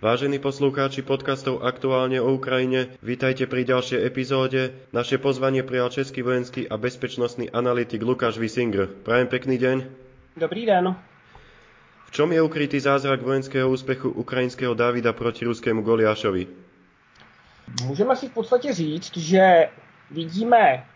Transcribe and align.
Vážení 0.00 0.40
poslucháči 0.40 1.04
podcastov 1.04 1.60
Aktuálne 1.60 2.24
o 2.24 2.32
Ukrajine, 2.32 2.96
vítajte 3.04 3.44
pri 3.44 3.68
ďalšej 3.68 4.00
epizóde. 4.00 4.72
Naše 4.96 5.20
pozvanie 5.20 5.60
prijal 5.60 5.92
český 5.92 6.24
vojenský 6.24 6.64
a 6.64 6.80
bezpečnostný 6.80 7.52
analytik 7.52 8.00
Lukáš 8.00 8.40
Visinger. 8.40 8.88
Prajem 8.88 9.28
pekný 9.28 9.60
deň. 9.60 9.76
Dobrý 10.40 10.64
den. 10.64 10.96
V 12.08 12.10
čom 12.16 12.32
je 12.32 12.40
ukrytý 12.40 12.80
zázrak 12.80 13.20
vojenského 13.20 13.68
úspechu 13.68 14.08
ukrajinského 14.16 14.72
Davida 14.72 15.12
proti 15.12 15.44
ruskému 15.44 15.84
Goliášovi? 15.84 16.48
Můžeme 17.84 18.16
si 18.16 18.32
v 18.32 18.32
podstatě 18.32 18.72
říct, 18.72 19.20
že 19.20 19.68
vidíme 20.10 20.88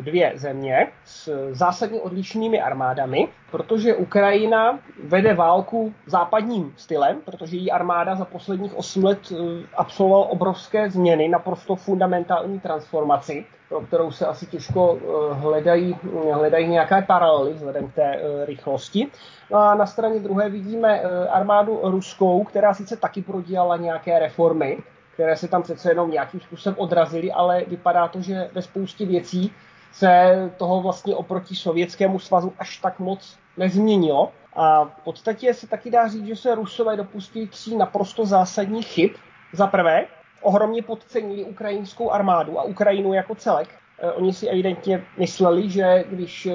dvě 0.00 0.32
země 0.34 0.88
s 1.04 1.52
zásadně 1.52 2.00
odlišnými 2.00 2.62
armádami, 2.62 3.28
protože 3.50 3.94
Ukrajina 3.94 4.78
vede 5.04 5.34
válku 5.34 5.94
západním 6.06 6.74
stylem, 6.76 7.20
protože 7.24 7.56
její 7.56 7.70
armáda 7.70 8.14
za 8.14 8.24
posledních 8.24 8.76
8 8.76 9.04
let 9.04 9.18
eh, 9.32 9.36
absolvovala 9.74 10.26
obrovské 10.26 10.90
změny, 10.90 11.28
naprosto 11.28 11.76
fundamentální 11.76 12.60
transformaci, 12.60 13.44
pro 13.68 13.80
kterou 13.80 14.10
se 14.10 14.26
asi 14.26 14.46
těžko 14.46 14.98
eh, 14.98 15.34
hledají, 15.34 15.96
hledají 16.32 16.68
nějaké 16.68 17.02
paralely 17.02 17.52
vzhledem 17.52 17.88
k 17.88 17.94
té 17.94 18.20
rychlosti. 18.44 19.06
No 19.50 19.58
a 19.58 19.74
na 19.74 19.86
straně 19.86 20.20
druhé 20.20 20.48
vidíme 20.48 21.00
armádu 21.30 21.80
ruskou, 21.82 22.44
která 22.44 22.74
sice 22.74 22.96
taky 22.96 23.22
prodělala 23.22 23.76
nějaké 23.76 24.18
reformy, 24.18 24.78
které 25.16 25.36
se 25.36 25.48
tam 25.48 25.62
přece 25.62 25.90
jenom 25.90 26.10
nějakým 26.10 26.40
způsobem 26.40 26.76
odrazily, 26.78 27.32
ale 27.32 27.64
vypadá 27.66 28.08
to, 28.08 28.20
že 28.20 28.50
ve 28.52 28.62
spoustě 28.62 29.06
věcí 29.06 29.52
se 29.92 30.34
toho 30.56 30.82
vlastně 30.82 31.14
oproti 31.14 31.54
Sovětskému 31.54 32.18
svazu 32.18 32.52
až 32.58 32.78
tak 32.78 32.98
moc 32.98 33.38
nezměnilo. 33.56 34.32
A 34.52 34.84
v 34.84 35.00
podstatě 35.04 35.54
se 35.54 35.66
taky 35.66 35.90
dá 35.90 36.08
říct, 36.08 36.26
že 36.26 36.36
se 36.36 36.54
Rusové 36.54 36.96
dopustili 36.96 37.46
tří 37.46 37.76
naprosto 37.76 38.26
zásadních 38.26 38.86
chyb. 38.86 39.10
Za 39.52 39.66
prvé, 39.66 40.06
ohromně 40.42 40.82
podcenili 40.82 41.44
ukrajinskou 41.44 42.10
armádu 42.10 42.60
a 42.60 42.62
Ukrajinu 42.62 43.12
jako 43.12 43.34
celek. 43.34 43.68
Eh, 43.98 44.12
oni 44.12 44.32
si 44.32 44.48
evidentně 44.48 45.04
mysleli, 45.16 45.70
že 45.70 46.04
když 46.08 46.46
eh, 46.46 46.52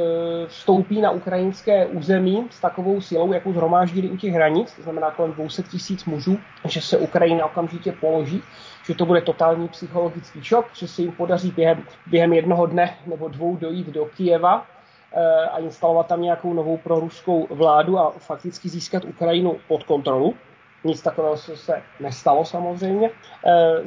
vstoupí 0.48 1.02
na 1.02 1.12
ukrajinské 1.12 1.86
území 1.86 2.48
s 2.50 2.60
takovou 2.60 3.02
silou, 3.02 3.34
jakou 3.34 3.54
zhromáždili 3.54 4.10
u 4.10 4.18
těch 4.18 4.34
hranic, 4.34 4.74
to 4.76 4.82
znamená 4.82 5.12
kolem 5.12 5.34
200 5.34 5.64
tisíc 5.64 6.06
mužů, 6.06 6.40
že 6.66 6.82
se 6.82 6.98
Ukrajina 6.98 7.46
okamžitě 7.46 7.92
položí, 7.92 8.44
že 8.86 8.96
to 8.96 9.06
bude 9.06 9.22
totální 9.22 9.68
psychologický 9.68 10.44
šok, 10.44 10.66
že 10.74 10.88
se 10.88 11.02
jim 11.02 11.12
podaří 11.12 11.52
během, 11.52 11.84
během 12.06 12.34
jednoho 12.34 12.66
dne 12.66 12.98
nebo 13.06 13.28
dvou 13.28 13.56
dojít 13.56 13.88
do 13.88 14.06
Kijeva 14.06 14.66
eh, 15.14 15.46
a 15.46 15.58
instalovat 15.58 16.08
tam 16.08 16.22
nějakou 16.22 16.54
novou 16.54 16.78
proruskou 16.78 17.48
vládu 17.50 18.00
a 18.00 18.12
fakticky 18.12 18.70
získat 18.70 19.06
Ukrajinu 19.06 19.58
pod 19.68 19.84
kontrolu. 19.84 20.36
Nic 20.84 21.02
takového 21.02 21.38
se 21.38 21.84
nestalo 22.00 22.46
samozřejmě. 22.46 23.10
E, 23.10 23.12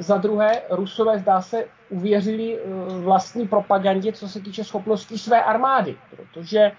za 0.01 0.17
druhé, 0.17 0.61
Rusové 0.69 1.19
zdá 1.19 1.41
se 1.41 1.65
uvěřili 1.89 2.59
e, 2.59 2.59
vlastní 2.99 3.47
propagandě, 3.47 4.13
co 4.13 4.29
se 4.29 4.41
týče 4.41 4.63
schopností 4.63 5.17
své 5.17 5.43
armády, 5.43 5.97
protože 6.09 6.71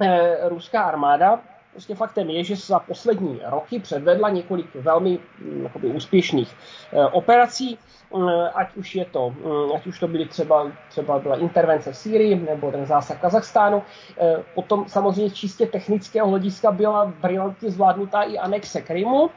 e, 0.00 0.48
ruská 0.48 0.82
armáda 0.82 1.40
Prostě 1.72 1.94
faktem 1.94 2.30
je, 2.30 2.44
že 2.44 2.56
za 2.56 2.78
poslední 2.78 3.40
roky 3.44 3.78
předvedla 3.78 4.30
několik 4.30 4.74
velmi 4.74 5.18
mm, 5.38 5.62
jakoby, 5.62 5.86
úspěšných 5.86 6.54
e, 6.92 7.06
operací, 7.06 7.78
e, 7.78 8.48
ať 8.48 8.76
už 8.76 8.94
je 8.94 9.04
to, 9.04 9.34
e, 9.44 9.76
ať 9.76 9.86
už 9.86 9.98
to 9.98 10.08
byly 10.08 10.28
třeba, 10.28 10.72
třeba 10.88 11.18
byla 11.18 11.36
intervence 11.36 11.92
v 11.92 11.96
Sýrii 11.96 12.36
nebo 12.36 12.70
ten 12.70 12.86
zásah 12.86 13.20
Kazachstánu. 13.20 13.82
E, 14.18 14.36
potom 14.54 14.88
samozřejmě 14.88 15.30
čistě 15.30 15.66
technického 15.66 16.28
hlediska 16.28 16.72
byla 16.72 17.06
brilantně 17.06 17.70
zvládnutá 17.70 18.22
i 18.22 18.38
anexe 18.38 18.80
Krymu, 18.80 19.30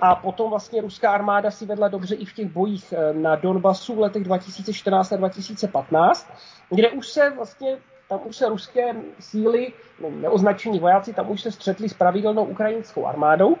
a 0.00 0.14
potom 0.14 0.50
vlastně 0.50 0.80
ruská 0.80 1.12
armáda 1.12 1.50
si 1.50 1.66
vedla 1.66 1.88
dobře 1.88 2.14
i 2.14 2.24
v 2.24 2.32
těch 2.32 2.48
bojích 2.48 2.94
na 3.12 3.36
Donbasu 3.36 3.94
v 3.94 3.98
letech 3.98 4.24
2014 4.24 5.12
a 5.12 5.16
2015, 5.16 6.30
kde 6.70 6.90
už 6.90 7.08
se 7.08 7.30
vlastně 7.30 7.76
tam 8.08 8.20
už 8.24 8.36
se 8.36 8.48
ruské 8.48 8.94
síly, 9.20 9.72
no, 10.00 10.10
neoznačení 10.10 10.78
vojáci, 10.78 11.14
tam 11.14 11.30
už 11.30 11.42
se 11.42 11.50
střetli 11.50 11.88
s 11.88 11.94
pravidelnou 11.94 12.44
ukrajinskou 12.44 13.06
armádou. 13.06 13.56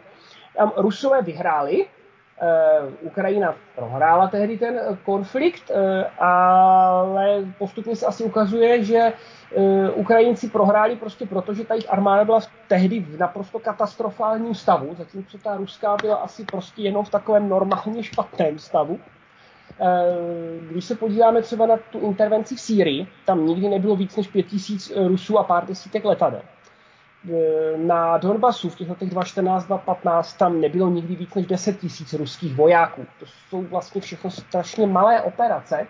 Tam 0.56 0.72
Rusové 0.76 1.22
vyhráli, 1.22 1.86
Uh, 2.42 2.92
Ukrajina 3.00 3.54
prohrála 3.74 4.28
tehdy 4.28 4.58
ten 4.58 4.80
konflikt, 5.04 5.70
uh, 5.70 6.24
ale 6.24 7.44
postupně 7.58 7.96
se 7.96 8.06
asi 8.06 8.24
ukazuje, 8.24 8.84
že 8.84 9.12
Ukrajinci 9.94 10.48
prohráli 10.48 10.96
prostě 10.96 11.26
proto, 11.26 11.54
že 11.54 11.64
ta 11.64 11.74
jejich 11.74 11.92
armáda 11.92 12.24
byla 12.24 12.40
tehdy 12.68 13.00
v 13.00 13.18
naprosto 13.18 13.58
katastrofálním 13.58 14.54
stavu, 14.54 14.94
zatímco 14.98 15.38
ta 15.38 15.56
ruská 15.56 15.96
byla 16.02 16.16
asi 16.16 16.44
prostě 16.44 16.82
jenom 16.82 17.04
v 17.04 17.10
takovém 17.10 17.48
normálně 17.48 18.02
špatném 18.02 18.58
stavu. 18.58 19.00
Eh, 19.80 20.66
když 20.70 20.84
se 20.84 20.94
podíváme 20.94 21.42
třeba 21.42 21.66
na 21.66 21.76
tu 21.76 22.00
intervenci 22.00 22.56
v 22.56 22.60
Sýrii, 22.60 23.06
tam 23.24 23.46
nikdy 23.46 23.68
nebylo 23.68 23.96
víc 23.96 24.16
než 24.16 24.28
pět 24.28 24.42
tisíc 24.42 24.92
eh, 24.96 25.08
Rusů 25.08 25.38
a 25.38 25.44
pár 25.44 25.66
desítek 25.66 26.04
letadel. 26.04 26.42
Eh, 27.34 27.76
na 27.76 28.18
Donbasu 28.18 28.70
v 28.70 28.76
těch 28.76 28.88
letech 28.88 29.10
2014-2015 29.10 30.38
tam 30.38 30.60
nebylo 30.60 30.90
nikdy 30.90 31.16
víc 31.16 31.34
než 31.34 31.46
10 31.46 31.78
tisíc 31.78 32.12
ruských 32.12 32.54
vojáků. 32.54 33.06
To 33.20 33.26
jsou 33.26 33.62
vlastně 33.62 34.00
všechno 34.00 34.30
strašně 34.30 34.86
malé 34.86 35.22
operace. 35.22 35.86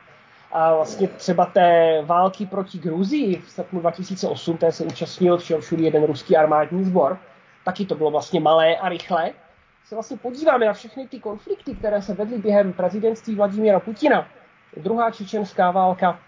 A 0.52 0.74
vlastně 0.74 1.08
třeba 1.08 1.46
té 1.46 2.02
války 2.04 2.46
proti 2.46 2.78
Gruzii 2.78 3.36
v 3.36 3.50
srpnu 3.50 3.80
2008, 3.80 4.56
té 4.56 4.72
se 4.72 4.84
účastnil 4.84 5.38
všude 5.38 5.82
jeden 5.82 6.04
ruský 6.04 6.36
armádní 6.36 6.84
sbor, 6.84 7.18
taky 7.64 7.86
to 7.86 7.94
bylo 7.94 8.10
vlastně 8.10 8.40
malé 8.40 8.76
a 8.76 8.88
rychlé 8.88 9.32
se 9.86 9.94
vlastně 9.94 10.16
podíváme 10.16 10.66
na 10.66 10.72
všechny 10.72 11.08
ty 11.08 11.20
konflikty, 11.20 11.74
které 11.74 12.02
se 12.02 12.14
vedly 12.14 12.38
během 12.38 12.72
prezidentství 12.72 13.34
Vladimíra 13.34 13.80
Putina, 13.80 14.28
druhá 14.76 15.10
čečenská 15.10 15.70
válka, 15.70 16.20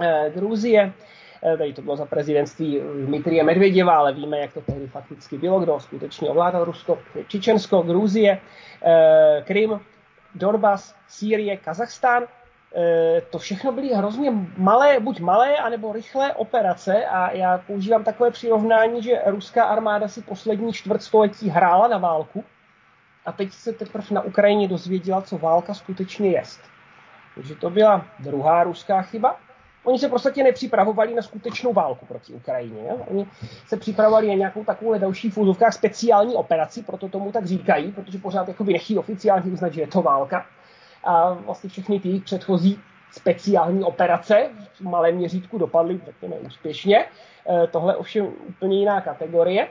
eh, 0.00 0.30
Gruzie, 0.34 0.92
eh, 1.42 1.56
tady 1.56 1.72
to 1.72 1.82
bylo 1.82 1.96
za 1.96 2.06
prezidentství 2.06 2.80
Dmitrie 3.06 3.44
Medvěděva, 3.44 3.96
ale 3.96 4.12
víme, 4.12 4.38
jak 4.38 4.52
to 4.52 4.60
tehdy 4.60 4.86
fakticky 4.86 5.38
bylo, 5.38 5.60
kdo 5.60 5.80
skutečně 5.80 6.30
ovládal 6.30 6.64
Rusko, 6.64 6.98
Čečensko, 7.28 7.82
Gruzie, 7.82 8.40
eh, 8.84 9.42
Krym, 9.46 9.80
Donbass, 10.34 10.94
Sýrie, 11.08 11.56
Kazachstán. 11.56 12.24
Eh, 12.76 13.22
to 13.30 13.38
všechno 13.38 13.72
byly 13.72 13.88
hrozně 13.88 14.32
malé, 14.56 15.00
buď 15.00 15.20
malé, 15.20 15.56
anebo 15.56 15.92
rychlé 15.92 16.34
operace 16.34 17.06
a 17.06 17.30
já 17.30 17.58
používám 17.58 18.04
takové 18.04 18.30
přirovnání, 18.30 19.02
že 19.02 19.22
ruská 19.26 19.64
armáda 19.64 20.08
si 20.08 20.22
poslední 20.22 20.72
čtvrtstoletí 20.72 21.48
hrála 21.48 21.88
na 21.88 21.98
válku, 21.98 22.44
a 23.26 23.32
teď 23.32 23.52
se 23.52 23.72
teprve 23.72 24.06
na 24.10 24.20
Ukrajině 24.20 24.68
dozvěděla, 24.68 25.22
co 25.22 25.38
válka 25.38 25.74
skutečně 25.74 26.30
je. 26.30 26.42
Takže 27.34 27.54
to 27.54 27.70
byla 27.70 28.06
druhá 28.18 28.64
ruská 28.64 29.02
chyba. 29.02 29.36
Oni 29.84 29.98
se 29.98 30.08
prostě 30.08 30.42
nepřipravovali 30.42 31.14
na 31.14 31.22
skutečnou 31.22 31.72
válku 31.72 32.06
proti 32.06 32.32
Ukrajině. 32.32 32.82
Ne? 32.82 32.94
Oni 33.10 33.26
se 33.66 33.76
připravovali 33.76 34.28
na 34.28 34.34
nějakou 34.34 34.64
takovou 34.64 34.98
další 34.98 35.30
v 35.30 35.38
speciální 35.70 36.34
operaci, 36.34 36.82
proto 36.82 37.08
tomu 37.08 37.32
tak 37.32 37.46
říkají, 37.46 37.92
protože 37.92 38.18
pořád 38.18 38.48
jakoby 38.48 38.72
nechí 38.72 38.98
oficiálně 38.98 39.52
uznat, 39.52 39.72
že 39.72 39.80
je 39.80 39.86
to 39.86 40.02
válka. 40.02 40.46
A 41.04 41.32
vlastně 41.32 41.70
všechny 41.70 42.00
ty 42.00 42.20
předchozí 42.20 42.80
speciální 43.10 43.84
operace 43.84 44.50
v 44.74 44.80
malém 44.80 45.16
měřítku 45.16 45.58
dopadly, 45.58 46.00
řekněme, 46.04 46.36
úspěšně. 46.36 46.98
E, 46.98 47.66
tohle 47.66 47.96
ovšem 47.96 48.26
úplně 48.48 48.78
jiná 48.78 49.00
kategorie. 49.00 49.68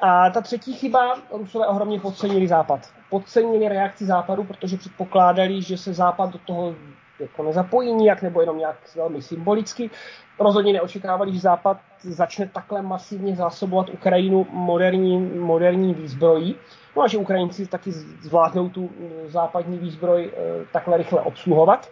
A 0.00 0.30
ta 0.30 0.40
třetí 0.40 0.72
chyba, 0.72 1.14
Rusové 1.30 1.66
ohromně 1.66 2.00
podcenili 2.00 2.48
Západ. 2.48 2.80
Podcenili 3.10 3.68
reakci 3.68 4.06
Západu, 4.06 4.44
protože 4.44 4.76
předpokládali, 4.76 5.62
že 5.62 5.76
se 5.76 5.94
Západ 5.94 6.32
do 6.32 6.38
toho 6.38 6.74
jako 7.18 7.42
nezapojí 7.42 7.92
nijak, 7.92 8.22
nebo 8.22 8.40
jenom 8.40 8.58
nějak 8.58 8.76
velmi 8.96 9.22
symbolicky. 9.22 9.90
Rozhodně 10.38 10.72
neočekávali, 10.72 11.32
že 11.32 11.38
Západ 11.40 11.76
začne 12.00 12.48
takhle 12.48 12.82
masivně 12.82 13.36
zásobovat 13.36 13.90
Ukrajinu 13.90 14.46
moderní, 14.50 15.18
moderní 15.38 15.94
výzbrojí. 15.94 16.56
No 16.96 17.02
a 17.02 17.08
že 17.08 17.18
Ukrajinci 17.18 17.66
taky 17.66 17.92
zvládnou 17.92 18.68
tu 18.68 18.90
západní 19.26 19.78
výzbroj 19.78 20.32
eh, 20.32 20.64
takhle 20.72 20.96
rychle 20.96 21.20
obsluhovat. 21.20 21.90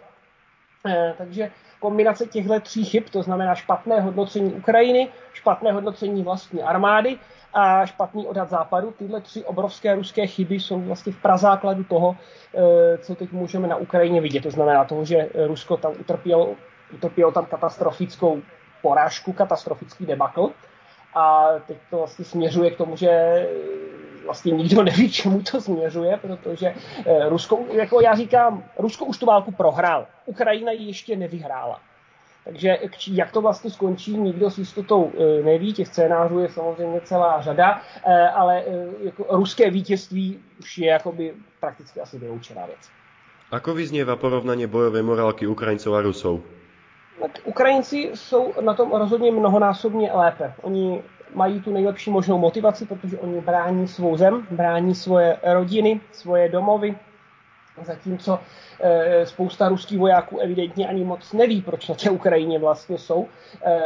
Eh, 0.85 1.13
takže 1.17 1.51
kombinace 1.79 2.25
těchto 2.25 2.59
tří 2.59 2.85
chyb, 2.85 3.03
to 3.11 3.23
znamená 3.23 3.55
špatné 3.55 4.01
hodnocení 4.01 4.53
Ukrajiny, 4.53 5.07
špatné 5.33 5.71
hodnocení 5.71 6.23
vlastní 6.23 6.63
armády 6.63 7.17
a 7.53 7.85
špatný 7.85 8.27
odhad 8.27 8.49
západu. 8.49 8.91
Tyhle 8.97 9.21
tři 9.21 9.43
obrovské 9.43 9.95
ruské 9.95 10.27
chyby 10.27 10.55
jsou 10.55 10.81
vlastně 10.81 11.13
v 11.13 11.21
prazákladu 11.21 11.83
toho, 11.83 12.15
eh, 12.55 12.97
co 12.97 13.15
teď 13.15 13.31
můžeme 13.31 13.67
na 13.67 13.75
Ukrajině 13.75 14.21
vidět. 14.21 14.43
To 14.43 14.51
znamená 14.51 14.85
toho, 14.85 15.05
že 15.05 15.29
Rusko 15.47 15.77
tam 15.77 15.91
utrpělo, 15.99 16.55
utrpělo 16.93 17.31
tam 17.31 17.45
katastrofickou 17.45 18.41
porážku, 18.81 19.33
katastrofický 19.33 20.05
debakl. 20.05 20.51
A 21.15 21.47
teď 21.67 21.77
to 21.89 21.97
vlastně 21.97 22.25
směřuje 22.25 22.71
k 22.71 22.77
tomu, 22.77 22.95
že 22.95 23.09
vlastně 24.29 24.51
nikdo 24.53 24.83
neví, 24.83 25.11
čemu 25.11 25.41
to 25.41 25.61
směřuje, 25.61 26.17
protože 26.21 26.67
eh, 27.05 27.29
Rusko, 27.29 27.65
jako 27.71 28.01
já 28.01 28.15
říkám, 28.15 28.63
Rusko 28.77 29.05
už 29.05 29.17
tu 29.17 29.25
válku 29.25 29.51
prohrál. 29.51 30.07
Ukrajina 30.25 30.71
ji 30.71 30.87
ještě 30.87 31.15
nevyhrála. 31.15 31.81
Takže 32.43 32.77
jak 33.11 33.31
to 33.31 33.41
vlastně 33.41 33.69
skončí, 33.69 34.17
nikdo 34.17 34.49
s 34.49 34.57
jistotou 34.57 35.11
e, 35.11 35.43
neví, 35.43 35.73
těch 35.73 35.87
scénářů 35.87 36.39
je 36.39 36.49
samozřejmě 36.49 37.01
celá 37.01 37.41
řada, 37.41 37.81
e, 38.05 38.29
ale 38.29 38.63
jako 39.03 39.25
ruské 39.29 39.69
vítězství 39.69 40.39
už 40.59 40.77
je 40.77 40.87
jakoby 40.87 41.33
prakticky 41.59 42.01
asi 42.01 42.17
vyloučená 42.19 42.65
věc. 42.65 42.89
Ako 43.51 43.73
vyznieva 43.73 44.13
porovnanie 44.15 44.69
bojové 44.69 45.01
morálky 45.01 45.49
Ukrajincov 45.49 45.93
a 45.97 46.01
Rusov? 46.05 46.45
Tak 47.21 47.41
Ukrajinci 47.49 48.13
jsou 48.13 48.53
na 48.61 48.73
tom 48.73 48.93
rozhodně 48.93 49.31
mnohonásobně 49.31 50.13
lépe. 50.13 50.53
Oni 50.61 51.01
mají 51.33 51.61
tu 51.61 51.73
nejlepší 51.73 52.09
možnou 52.09 52.37
motivaci, 52.37 52.85
protože 52.85 53.17
oni 53.17 53.41
brání 53.41 53.87
svou 53.87 54.17
zem, 54.17 54.47
brání 54.51 54.95
svoje 54.95 55.37
rodiny, 55.43 56.01
svoje 56.11 56.49
domovy, 56.49 56.95
zatímco 57.83 58.39
e, 58.79 59.25
spousta 59.25 59.69
ruských 59.69 59.99
vojáků 59.99 60.39
evidentně 60.39 60.87
ani 60.87 61.03
moc 61.03 61.33
neví, 61.33 61.61
proč 61.61 61.87
na 61.87 61.95
té 61.95 62.09
Ukrajině 62.09 62.59
vlastně 62.59 62.97
jsou. 62.97 63.27
E, 63.65 63.79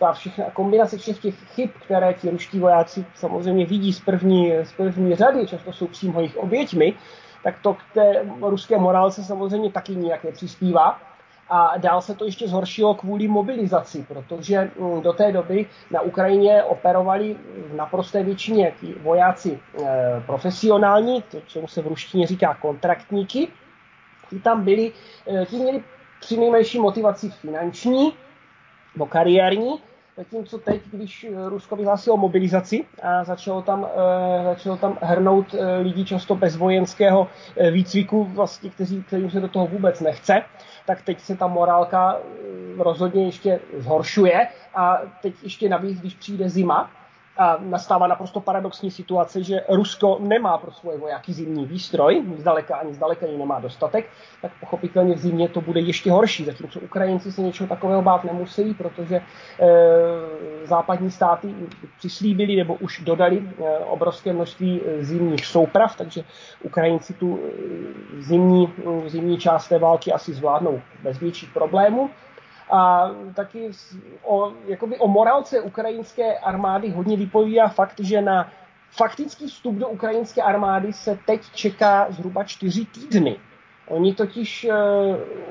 ta 0.00 0.12
všechna 0.12 0.44
kombinace 0.50 0.98
všech 0.98 1.18
těch 1.18 1.34
chyb, 1.34 1.70
které 1.84 2.14
ti 2.14 2.30
ruští 2.30 2.58
vojáci 2.58 3.06
samozřejmě 3.14 3.66
vidí 3.66 3.92
z 3.92 4.00
první, 4.00 4.52
z 4.62 4.72
první 4.72 5.14
řady, 5.14 5.46
často 5.46 5.72
jsou 5.72 5.86
přímo 5.86 6.20
jejich 6.20 6.36
oběťmi, 6.36 6.94
tak 7.42 7.54
to 7.62 7.74
k 7.74 7.82
té 7.94 8.26
ruské 8.40 8.78
morálce 8.78 9.24
samozřejmě 9.24 9.72
taky 9.72 9.96
nijak 9.96 10.24
nepřispívá. 10.24 11.00
A 11.48 11.78
dál 11.78 12.00
se 12.00 12.14
to 12.14 12.24
ještě 12.24 12.48
zhoršilo 12.48 12.94
kvůli 12.94 13.28
mobilizaci, 13.28 14.04
protože 14.08 14.70
mm, 14.78 15.00
do 15.02 15.12
té 15.12 15.32
doby 15.32 15.66
na 15.90 16.00
Ukrajině 16.00 16.62
operovali 16.62 17.36
v 17.70 17.74
naprosté 17.74 18.22
většině 18.22 18.72
vojáci 19.00 19.60
e, 19.82 20.22
profesionální, 20.26 21.22
to, 21.22 21.40
čemu 21.40 21.68
se 21.68 21.82
v 21.82 21.86
ruštině 21.86 22.26
říká 22.26 22.54
kontraktníky. 22.54 23.48
Ti 24.30 24.40
tam 24.40 24.64
byli, 24.64 24.92
e, 25.42 25.46
ti 25.46 25.56
měli 25.56 25.82
při 26.20 26.36
nejmenší 26.36 26.78
motivaci 26.78 27.30
finanční 27.30 28.12
nebo 28.94 29.06
kariérní, 29.06 29.80
Zatímco 30.16 30.58
teď, 30.58 30.82
když 30.92 31.26
Rusko 31.48 31.76
vyhlásilo 31.76 32.16
mobilizaci 32.16 32.84
a 33.02 33.24
začalo 33.24 33.62
tam, 33.62 33.86
e, 34.40 34.44
začalo 34.44 34.76
tam 34.76 34.98
hrnout 35.02 35.54
e, 35.54 35.76
lidi 35.76 36.04
často 36.04 36.34
bez 36.34 36.56
vojenského 36.56 37.28
e, 37.56 37.70
výcviku, 37.70 38.24
vlastně, 38.24 38.70
kteří, 38.70 39.02
kterým 39.02 39.30
se 39.30 39.40
do 39.40 39.48
toho 39.48 39.66
vůbec 39.66 40.00
nechce, 40.00 40.42
tak 40.86 41.02
teď 41.02 41.20
se 41.20 41.36
ta 41.36 41.46
morálka 41.46 42.16
rozhodně 42.78 43.24
ještě 43.24 43.60
zhoršuje. 43.78 44.48
A 44.74 44.98
teď 45.22 45.34
ještě 45.42 45.68
navíc, 45.68 46.00
když 46.00 46.14
přijde 46.14 46.48
zima, 46.48 46.90
a 47.38 47.58
nastává 47.60 48.06
naprosto 48.06 48.40
paradoxní 48.40 48.90
situace, 48.90 49.42
že 49.42 49.60
Rusko 49.68 50.18
nemá 50.20 50.58
pro 50.58 50.70
svoje 50.72 50.98
vojáky 50.98 51.32
zimní 51.32 51.66
výstroj, 51.66 52.22
zdaleka 52.36 52.76
ani 52.76 52.94
zdaleka 52.94 53.26
ji 53.26 53.38
nemá 53.38 53.60
dostatek, 53.60 54.10
tak 54.42 54.52
pochopitelně 54.60 55.14
v 55.14 55.18
zimě 55.18 55.48
to 55.48 55.60
bude 55.60 55.80
ještě 55.80 56.10
horší, 56.10 56.44
zatímco 56.44 56.80
Ukrajinci 56.80 57.32
se 57.32 57.42
něčeho 57.42 57.68
takového 57.68 58.02
bát 58.02 58.24
nemusí, 58.24 58.74
protože 58.74 59.16
e, 59.16 59.22
západní 60.64 61.10
státy 61.10 61.54
přislíbili 61.98 62.56
nebo 62.56 62.74
už 62.74 63.00
dodali 63.00 63.38
e, 63.38 63.78
obrovské 63.78 64.32
množství 64.32 64.80
e, 64.80 65.04
zimních 65.04 65.46
souprav, 65.46 65.96
takže 65.96 66.24
Ukrajinci 66.62 67.14
tu 67.14 67.40
zimní, 68.18 68.72
zimní 69.06 69.38
část 69.38 69.68
té 69.68 69.78
války 69.78 70.12
asi 70.12 70.34
zvládnou 70.34 70.80
bez 71.02 71.18
větších 71.18 71.50
problémů. 71.52 72.10
A 72.70 73.10
taky 73.34 73.70
o, 74.24 74.52
jakoby 74.66 74.98
o 74.98 75.08
morálce 75.08 75.60
ukrajinské 75.60 76.38
armády 76.38 76.90
hodně 76.90 77.16
vypovídá 77.16 77.68
fakt, 77.68 78.00
že 78.00 78.22
na 78.22 78.52
faktický 78.90 79.46
vstup 79.46 79.74
do 79.74 79.88
ukrajinské 79.88 80.42
armády 80.42 80.92
se 80.92 81.18
teď 81.26 81.40
čeká 81.54 82.06
zhruba 82.10 82.44
čtyři 82.44 82.84
týdny. 82.84 83.36
Oni 83.88 84.14
totiž 84.14 84.66
uh, 84.70 84.74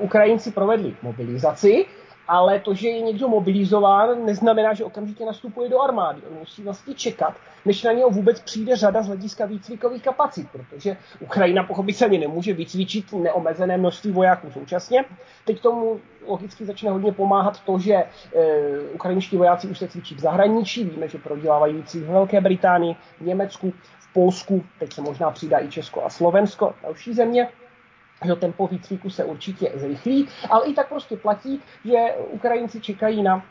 Ukrajinci 0.04 0.50
provedli 0.50 0.96
mobilizaci 1.02 1.86
ale 2.28 2.60
to, 2.60 2.74
že 2.74 2.88
je 2.88 3.00
někdo 3.00 3.28
mobilizován, 3.28 4.24
neznamená, 4.24 4.74
že 4.74 4.84
okamžitě 4.84 5.24
nastupuje 5.24 5.68
do 5.68 5.80
armády. 5.80 6.20
On 6.30 6.38
musí 6.38 6.62
vlastně 6.62 6.94
čekat, 6.94 7.34
než 7.64 7.82
na 7.82 7.92
něho 7.92 8.10
vůbec 8.10 8.40
přijde 8.40 8.76
řada 8.76 9.02
z 9.02 9.06
hlediska 9.06 9.46
výcvikových 9.46 10.02
kapacit, 10.02 10.48
protože 10.52 10.96
Ukrajina 11.20 11.62
pochopitelně 11.62 12.18
nemůže 12.18 12.52
vycvičit 12.52 13.12
neomezené 13.12 13.76
množství 13.76 14.12
vojáků 14.12 14.50
současně. 14.50 15.04
Teď 15.44 15.60
tomu 15.60 16.00
logicky 16.26 16.64
začne 16.64 16.90
hodně 16.90 17.12
pomáhat 17.12 17.60
to, 17.60 17.78
že 17.78 17.94
e, 17.94 18.06
ukrajinští 18.94 19.36
vojáci 19.36 19.68
už 19.68 19.78
se 19.78 19.88
cvičí 19.88 20.14
v 20.14 20.20
zahraničí. 20.20 20.84
Víme, 20.84 21.08
že 21.08 21.18
prodělávají 21.18 21.74
výcvik 21.74 22.02
v 22.02 22.10
Velké 22.10 22.40
Británii, 22.40 22.96
v 23.20 23.26
Německu, 23.26 23.72
v 23.98 24.12
Polsku, 24.12 24.64
teď 24.78 24.92
se 24.92 25.02
možná 25.02 25.30
přidá 25.30 25.58
i 25.58 25.68
Česko 25.68 26.04
a 26.04 26.10
Slovensko, 26.10 26.74
další 26.82 27.14
země 27.14 27.48
že 28.24 28.36
tempo 28.36 28.66
výcviku 28.66 29.10
se 29.10 29.24
určitě 29.24 29.72
zrychlí, 29.74 30.28
ale 30.50 30.66
i 30.66 30.74
tak 30.74 30.88
prostě 30.88 31.16
platí, 31.16 31.60
že 31.84 31.96
Ukrajinci 32.30 32.80
čekají 32.80 33.22
na 33.22 33.44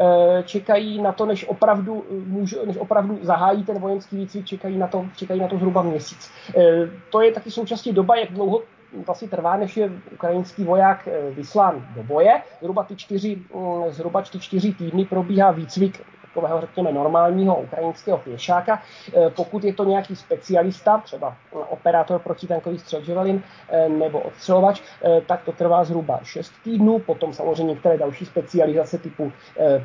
eh, 0.00 0.42
čekají 0.42 1.02
na 1.02 1.12
to, 1.12 1.26
než 1.26 1.48
opravdu, 1.48 2.04
můžu, 2.26 2.66
než 2.66 2.76
opravdu 2.76 3.18
zahájí 3.22 3.64
ten 3.64 3.78
vojenský 3.78 4.16
výcvik, 4.16 4.46
čekají 4.46 4.78
na 4.78 4.86
to, 4.86 5.06
čekají 5.16 5.40
na 5.40 5.48
to 5.48 5.58
zhruba 5.58 5.82
měsíc. 5.82 6.30
Eh, 6.56 6.90
to 7.10 7.22
je 7.22 7.32
taky 7.32 7.50
současně 7.50 7.92
doba, 7.92 8.16
jak 8.16 8.32
dlouho 8.32 8.62
vlastně 9.06 9.28
trvá, 9.28 9.56
než 9.56 9.76
je 9.76 9.90
ukrajinský 10.12 10.64
voják 10.64 11.08
eh, 11.08 11.30
vyslán 11.30 11.86
do 11.96 12.02
boje. 12.02 12.42
Zhruba 12.60 12.84
ty 12.84 12.96
čtyři, 12.96 13.36
mm, 13.36 13.90
zhruba 13.90 14.22
ty 14.22 14.38
čtyři 14.38 14.74
týdny 14.74 15.04
probíhá 15.04 15.50
výcvik 15.50 16.00
takového, 16.34 16.60
řekněme, 16.60 16.92
normálního 16.92 17.56
ukrajinského 17.56 18.18
pěšáka. 18.18 18.82
E, 19.26 19.30
pokud 19.30 19.64
je 19.64 19.74
to 19.74 19.84
nějaký 19.84 20.16
specialista, 20.16 20.98
třeba 20.98 21.36
operátor 21.68 22.20
protitankových 22.20 22.80
střelžovelin 22.80 23.42
e, 23.68 23.88
nebo 23.88 24.20
odstřelovač, 24.20 24.80
e, 24.80 25.20
tak 25.20 25.42
to 25.44 25.52
trvá 25.52 25.84
zhruba 25.84 26.20
6 26.22 26.52
týdnů. 26.64 26.98
Potom 26.98 27.32
samozřejmě 27.32 27.72
některé 27.72 27.98
další 27.98 28.26
specializace 28.26 28.98
typu 28.98 29.32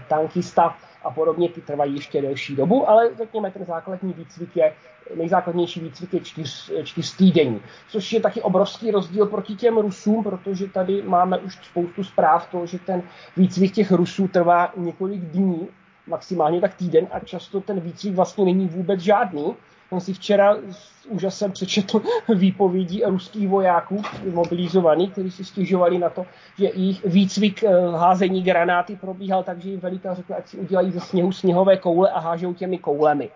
tankista 0.08 0.76
a 1.04 1.12
podobně, 1.12 1.50
ty 1.50 1.62
trvají 1.62 1.96
ještě 1.96 2.22
delší 2.22 2.56
dobu, 2.56 2.90
ale 2.90 3.10
řekněme, 3.18 3.52
ten 3.52 3.66
základní 3.66 4.14
výcvik 4.14 4.56
je, 4.56 4.74
nejzákladnější 5.16 5.80
výcvik 5.80 6.14
je 6.14 6.20
čtyř, 6.20 6.72
čtyř 6.84 7.16
týdení, 7.16 7.62
což 7.88 8.14
je 8.14 8.20
taky 8.22 8.42
obrovský 8.42 8.92
rozdíl 8.92 9.26
proti 9.26 9.56
těm 9.56 9.78
Rusům, 9.78 10.24
protože 10.24 10.68
tady 10.68 11.02
máme 11.02 11.38
už 11.38 11.56
spoustu 11.56 12.04
zpráv 12.04 12.52
toho, 12.52 12.66
že 12.66 12.80
ten 12.80 13.02
výcvik 13.38 13.74
těch 13.74 13.92
Rusů 13.92 14.28
trvá 14.28 14.72
několik 14.78 15.22
dní 15.22 15.68
maximálně 16.10 16.62
tak 16.62 16.74
týden 16.74 17.08
a 17.12 17.20
často 17.20 17.62
ten 17.62 17.80
výcvik 17.80 18.16
vlastně 18.16 18.46
není 18.46 18.68
vůbec 18.68 19.00
žádný. 19.00 19.56
Jsem 19.90 20.00
si 20.00 20.14
včera 20.14 20.58
s 20.72 21.06
úžasem 21.06 21.52
přečetl 21.52 22.02
výpovědi 22.36 23.04
ruských 23.06 23.48
vojáků 23.48 24.02
mobilizovaných, 24.34 25.12
kteří 25.12 25.32
si 25.32 25.44
stěžovali 25.44 25.98
na 25.98 26.10
to, 26.10 26.26
že 26.58 26.66
jejich 26.66 27.06
výcvik 27.06 27.64
eh, 27.64 27.70
házení 27.98 28.44
granáty 28.44 28.96
probíhal 28.96 29.44
tak, 29.44 29.62
že 29.62 29.70
jim 29.70 29.80
velitel 29.80 30.16
řekl, 30.16 30.34
ať 30.34 30.48
si 30.48 30.58
udělají 30.58 30.92
ze 30.92 31.00
sněhu 31.00 31.32
sněhové 31.32 31.78
koule 31.78 32.10
a 32.10 32.20
hážou 32.20 32.54
těmi 32.54 32.78
koulemi 32.78 33.30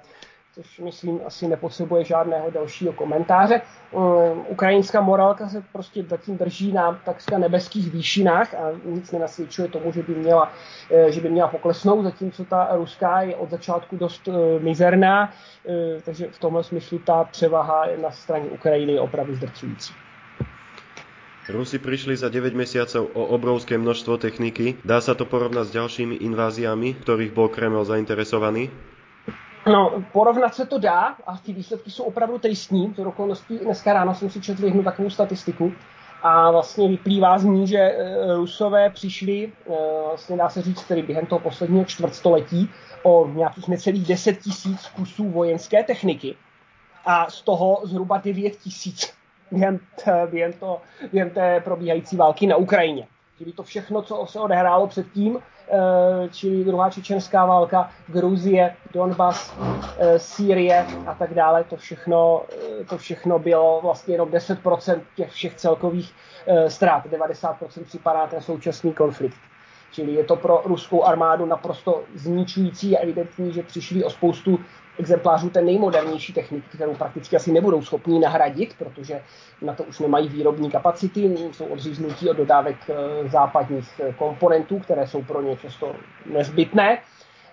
což 0.54 0.80
myslím 0.80 1.20
asi 1.26 1.48
nepotřebuje 1.48 2.04
žádného 2.04 2.50
dalšího 2.50 2.94
komentáře. 2.94 3.62
Um, 3.92 4.46
ukrajinská 4.48 5.02
morálka 5.02 5.50
se 5.50 5.64
prostě 5.72 6.04
zatím 6.04 6.38
drží 6.38 6.72
na 6.72 7.02
takřka 7.06 7.38
nebeských 7.38 7.92
výšinách 7.92 8.54
a 8.54 8.72
nic 8.86 9.12
nenasvědčuje 9.12 9.68
tomu, 9.68 9.92
že 9.92 10.04
by 10.04 10.16
měla, 10.16 10.54
eh, 10.92 11.12
že 11.12 11.22
by 11.22 11.30
měla 11.30 11.48
poklesnout, 11.48 12.04
zatímco 12.04 12.46
ta 12.46 12.70
ruská 12.72 13.22
je 13.22 13.36
od 13.36 13.50
začátku 13.50 13.98
dost 13.98 14.28
eh, 14.28 14.60
mizerná, 14.60 15.34
eh, 15.66 16.02
takže 16.06 16.28
v 16.32 16.40
tomhle 16.40 16.64
smyslu 16.64 17.00
ta 17.00 17.24
převaha 17.24 17.86
na 18.02 18.12
straně 18.12 18.46
Ukrajiny 18.50 18.94
je 18.94 19.02
opravdu 19.02 19.36
zdrcující. 19.36 19.94
Rusi 21.50 21.80
prišli 21.80 22.16
za 22.16 22.30
9 22.30 22.54
mesiacov 22.54 23.12
o 23.14 23.26
obrovské 23.26 23.78
množstvo 23.78 24.16
techniky. 24.18 24.80
Dá 24.88 25.04
sa 25.04 25.12
to 25.12 25.28
porovnať 25.28 25.68
s 25.68 25.76
ďalšími 25.76 26.16
inváziami, 26.24 27.04
ktorých 27.04 27.36
bol 27.36 27.52
Kreml 27.52 27.84
zainteresovaný? 27.84 28.93
No, 29.66 30.04
porovnat 30.12 30.56
se 30.56 30.66
to 30.66 30.78
dá 30.78 31.16
a 31.28 31.38
ty 31.38 31.54
výsledky 31.54 31.92
jsou 31.92 32.04
opravdu 32.04 32.40
tristní. 32.40 32.94
To 32.94 33.04
okolností 33.04 33.58
dneska 33.58 33.94
ráno 33.94 34.16
jsem 34.16 34.30
si 34.30 34.42
četl 34.42 34.66
jednu 34.66 34.84
takovou 34.84 35.10
statistiku 35.10 35.74
a 36.24 36.52
vlastně 36.52 36.88
vyplývá 36.88 37.38
z 37.38 37.44
ní, 37.44 37.68
že 37.68 37.78
e, 37.78 38.36
Rusové 38.36 38.90
přišli, 38.90 39.44
e, 39.44 39.50
vlastně 40.08 40.38
dá 40.38 40.50
se 40.50 40.62
říct, 40.62 40.84
tedy 40.84 41.02
během 41.02 41.26
toho 41.26 41.40
posledního 41.40 41.86
čtvrtstoletí 41.86 42.70
o 43.04 43.28
nějakých 43.28 43.68
necelých 43.68 44.08
10 44.08 44.40
tisíc 44.40 44.88
kusů 44.88 45.30
vojenské 45.30 45.84
techniky 45.84 46.36
a 47.06 47.30
z 47.30 47.42
toho 47.42 47.82
zhruba 47.84 48.18
9 48.18 48.56
tisíc 48.56 49.14
během, 49.52 49.80
během, 50.32 50.54
to, 50.54 50.82
během 51.12 51.30
té 51.30 51.62
probíhající 51.62 52.18
války 52.18 52.48
na 52.48 52.56
Ukrajině. 52.56 53.08
Čili 53.38 53.52
to 53.52 53.64
všechno, 53.64 54.02
co 54.02 54.26
se 54.30 54.40
odehrálo 54.40 54.88
předtím, 54.88 55.40
Eh, 55.68 56.30
čili 56.30 56.64
druhá 56.64 56.90
čečenská 56.90 57.46
válka, 57.46 57.92
Gruzie, 58.08 58.76
Donbass, 58.94 59.54
eh, 59.98 60.20
Sýrie 60.20 60.86
a 61.08 61.14
tak 61.14 61.34
dále, 61.34 61.64
to 61.64 61.76
všechno, 61.76 62.44
eh, 62.82 62.86
to 62.86 62.98
všechno 62.98 63.40
bylo 63.40 63.80
vlastně 63.84 64.14
jenom 64.14 64.32
10% 64.32 65.04
těch 65.16 65.32
všech 65.32 65.56
celkových 65.56 66.14
ztrát, 66.68 67.08
90% 67.08 67.88
připadá 67.88 68.28
ten 68.28 68.42
současný 68.42 68.94
konflikt. 68.94 69.38
Čili 69.92 70.14
je 70.14 70.24
to 70.24 70.36
pro 70.36 70.62
ruskou 70.66 71.04
armádu 71.04 71.46
naprosto 71.46 72.04
zničující 72.16 72.98
a 72.98 73.00
evidentní, 73.00 73.54
že 73.54 73.64
přišli 73.64 74.04
o 74.04 74.10
spoustu 74.10 74.60
exemplářů 75.00 75.50
ten 75.50 75.66
nejmodernější 75.66 76.34
technik, 76.34 76.64
kterou 76.76 76.96
prakticky 76.96 77.36
asi 77.36 77.52
nebudou 77.52 77.82
schopni 77.82 78.20
nahradit, 78.20 78.76
protože 78.78 79.22
na 79.62 79.74
to 79.74 79.84
už 79.84 80.00
nemají 80.00 80.30
výrobní 80.30 80.72
kapacity, 80.72 81.38
jsou 81.52 81.66
odříznutí 81.66 82.30
od 82.30 82.38
dodávek 82.38 82.76
eh, 82.90 83.30
západních 83.30 84.02
eh, 84.04 84.14
komponentů, 84.14 84.80
které 84.80 85.08
jsou 85.08 85.24
pro 85.24 85.42
ně 85.42 85.58
často 85.58 85.96
nezbytné. 86.26 87.00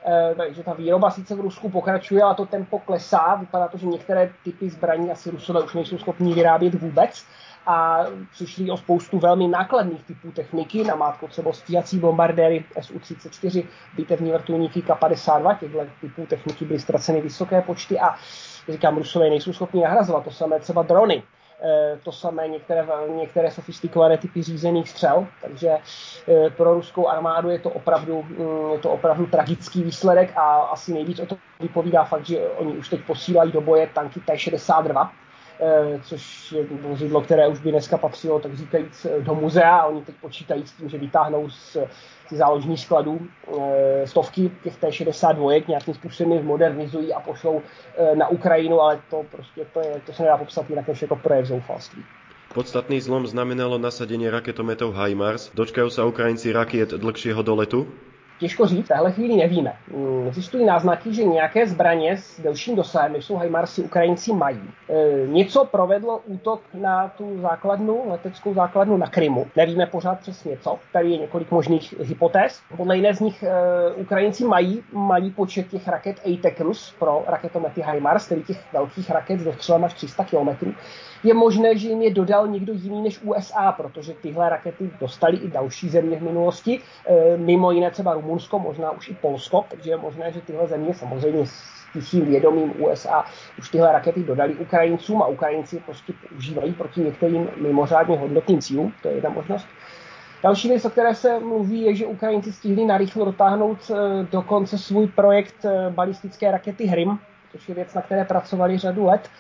Eh, 0.07 0.35
takže 0.37 0.63
ta 0.63 0.73
výroba 0.73 1.11
sice 1.11 1.35
v 1.35 1.41
Rusku 1.41 1.69
pokračuje, 1.69 2.23
ale 2.23 2.35
to 2.35 2.47
tempo 2.47 2.79
klesá. 2.79 3.35
Vypadá 3.35 3.69
to, 3.69 3.79
že 3.79 3.87
některé 3.87 4.31
typy 4.45 4.71
zbraní 4.71 5.11
asi 5.11 5.31
Rusové 5.31 5.63
už 5.63 5.75
nejsou 5.75 5.99
schopni 5.99 6.35
vyrábět 6.35 6.75
vůbec 6.75 7.25
a 7.67 8.05
přišli 8.31 8.71
o 8.71 8.76
spoustu 8.76 9.19
velmi 9.19 9.49
nákladných 9.49 10.05
typů 10.05 10.33
techniky, 10.33 10.85
na 10.85 10.95
mátko 10.95 11.29
třeba 11.29 11.52
stíhací 11.52 11.99
bombardéry 11.99 12.64
Su-34, 12.81 13.67
bitevní 13.97 14.33
vrtulníky 14.33 14.83
K-52, 14.83 15.59
těchto 15.59 15.79
typů 16.00 16.26
techniky 16.26 16.64
byly 16.64 16.81
ztraceny 16.81 17.21
vysoké 17.21 17.62
počty 17.62 18.00
a 18.00 18.14
říkám, 18.69 18.97
Rusové 18.97 19.31
nejsou 19.31 19.52
schopni 19.52 19.83
nahrazovat, 19.83 20.25
to 20.25 20.31
samé 20.31 20.61
třeba 20.61 20.83
drony. 20.83 21.23
Eh, 21.62 21.99
to 22.02 22.12
samé 22.12 22.49
některé, 22.49 22.87
některé 23.17 23.50
sofistikované 23.50 24.19
typy 24.19 24.43
řízených 24.43 24.88
střel, 24.88 25.26
takže 25.43 25.69
eh, 26.29 26.50
pro 26.50 26.75
ruskou 26.75 27.09
armádu 27.09 27.50
je 27.50 27.59
to 27.59 27.71
opravdu, 27.71 28.23
mm, 28.23 28.73
je 28.73 28.79
to 28.79 28.90
opravdu 28.90 29.26
tragický 29.26 29.83
výsledek 29.83 30.37
a 30.37 30.55
asi 30.57 30.93
nejvíc 30.95 31.21
o 31.21 31.26
to 31.26 31.37
vypovídá 31.61 32.05
fakt, 32.05 32.26
že 32.26 32.49
oni 32.49 32.73
už 32.73 32.88
teď 32.88 33.00
posílají 33.07 33.52
do 33.52 33.61
boje 33.61 33.87
tanky 33.87 34.21
T-62, 34.21 35.11
Eh, 35.11 35.30
což 36.02 36.52
je 36.52 36.64
vozidlo, 36.64 37.21
které 37.21 37.49
už 37.49 37.61
by 37.61 37.71
dneska 37.71 37.99
patřilo, 37.99 38.40
tak 38.40 38.55
říkajíc, 38.55 39.07
do 39.21 39.35
muzea 39.35 39.85
oni 39.87 40.02
teď 40.05 40.14
počítají 40.21 40.67
s 40.67 40.73
tím, 40.73 40.88
že 40.88 40.99
vytáhnou 40.99 41.50
z, 41.50 41.76
z 42.29 42.37
záložních 42.37 42.81
skladů 42.81 43.21
e, 43.21 44.07
stovky 44.07 44.50
těch 44.62 44.76
T-62, 44.76 45.69
nějakým 45.69 45.95
způsobem 45.95 46.33
je 46.33 46.43
modernizují 46.43 47.14
a 47.14 47.21
pošlou 47.21 47.62
e, 47.97 48.17
na 48.17 48.29
Ukrajinu, 48.29 48.81
ale 48.81 49.00
to 49.11 49.25
prostě 49.31 49.67
to, 49.73 49.81
je, 49.81 50.00
to 50.07 50.12
se 50.12 50.23
nedá 50.23 50.37
popsat 50.37 50.71
jinak 50.71 50.88
než 50.88 51.02
jako 51.02 51.17
projev 51.17 51.47
zoufalství. 51.47 52.02
Podstatný 52.55 52.99
zlom 53.00 53.31
znamenalo 53.31 53.79
nasadenie 53.79 54.26
raketometov 54.26 54.99
HIMARS. 54.99 55.55
Dočkajú 55.55 55.87
sa 55.87 56.02
Ukrajinci 56.02 56.50
rakiet 56.50 56.90
dlhšieho 56.99 57.47
doletu? 57.47 57.87
Těžko 58.41 58.67
říct, 58.67 58.85
v 58.85 58.89
téhle 58.89 59.13
chvíli 59.13 59.37
nevíme. 59.37 59.73
Mm, 59.97 60.27
existují 60.29 60.65
náznaky, 60.65 61.15
že 61.15 61.25
nějaké 61.25 61.67
zbraně 61.67 62.17
s 62.17 62.41
delším 62.41 62.77
dosahem, 62.77 63.17
jsou 63.17 63.37
HIMARSy, 63.37 63.83
Ukrajinci 63.83 64.33
mají. 64.33 64.61
E, 64.89 65.27
něco 65.27 65.65
provedlo 65.65 66.21
útok 66.27 66.61
na 66.75 67.09
tu 67.09 67.41
základnu, 67.41 68.03
leteckou 68.11 68.55
základnu 68.55 68.97
na 68.97 69.07
Krymu. 69.07 69.47
Nevíme 69.57 69.87
pořád 69.87 70.21
přesně 70.21 70.57
co. 70.57 70.79
Tady 70.93 71.11
je 71.11 71.19
několik 71.19 71.51
možných 71.51 71.95
hypotéz. 72.01 72.61
Podle 72.77 72.97
jiné 72.97 73.15
z 73.15 73.21
nich 73.21 73.43
e, 73.43 73.51
Ukrajinci 73.95 74.45
mají 74.45 74.83
malý 74.93 75.31
počet 75.31 75.69
těch 75.69 75.89
raket 75.89 76.21
ATACMS 76.27 76.95
pro 76.99 77.25
raketomety 77.27 77.83
HIMARS, 77.83 78.29
tedy 78.29 78.43
těch 78.43 78.73
velkých 78.73 79.11
raket 79.11 79.41
s 79.41 79.45
dostřelem 79.45 79.85
až 79.85 79.95
300 79.95 80.25
km 80.25 80.75
je 81.23 81.35
možné, 81.35 81.79
že 81.79 81.89
jim 81.89 82.03
je 82.03 82.15
dodal 82.15 82.49
někdo 82.49 82.73
jiný 82.73 83.03
než 83.03 83.21
USA, 83.23 83.73
protože 83.73 84.15
tyhle 84.15 84.49
rakety 84.49 84.91
dostali 85.00 85.37
i 85.37 85.49
další 85.49 85.89
země 85.89 86.19
v 86.19 86.23
minulosti, 86.23 86.81
e, 87.07 87.37
mimo 87.37 87.71
jiné 87.71 87.91
třeba 87.91 88.15
Rumunsko, 88.15 88.59
možná 88.59 88.91
už 88.91 89.09
i 89.09 89.15
Polsko, 89.15 89.65
takže 89.69 89.91
je 89.91 89.97
možné, 89.97 90.33
že 90.33 90.41
tyhle 90.41 90.67
země 90.67 90.95
samozřejmě 90.95 91.47
s 91.47 91.81
tichým 91.93 92.25
vědomím 92.25 92.83
USA 92.83 93.25
už 93.59 93.69
tyhle 93.69 93.93
rakety 93.93 94.23
dodali 94.23 94.55
Ukrajincům 94.55 95.23
a 95.23 95.27
Ukrajinci 95.27 95.83
prostě 95.87 96.12
používají 96.29 96.73
proti 96.73 97.00
některým 97.00 97.49
mimořádně 97.57 98.19
hodnotným 98.19 98.61
cílům, 98.61 98.93
to 99.03 99.09
je 99.09 99.15
jedna 99.15 99.31
možnost. 99.31 99.67
Další 100.43 100.69
věc, 100.69 100.85
o 100.85 100.91
které 100.91 101.15
se 101.15 101.41
mluví, 101.41 101.83
je, 101.83 101.95
že 101.95 102.07
Ukrajinci 102.07 102.53
stihli 102.53 102.85
narychlo 102.85 103.25
dotáhnout 103.25 103.91
e, 103.91 104.25
dokonce 104.31 104.79
svůj 104.79 105.07
projekt 105.07 105.65
e, 105.65 105.91
balistické 105.91 106.50
rakety 106.50 106.87
HRIM, 106.87 107.19
což 107.53 107.69
je 107.69 107.75
věc, 107.75 107.95
na 107.95 108.03
které 108.03 108.25
pracovali 108.25 108.79
řadu 108.79 109.05
let. 109.05 109.31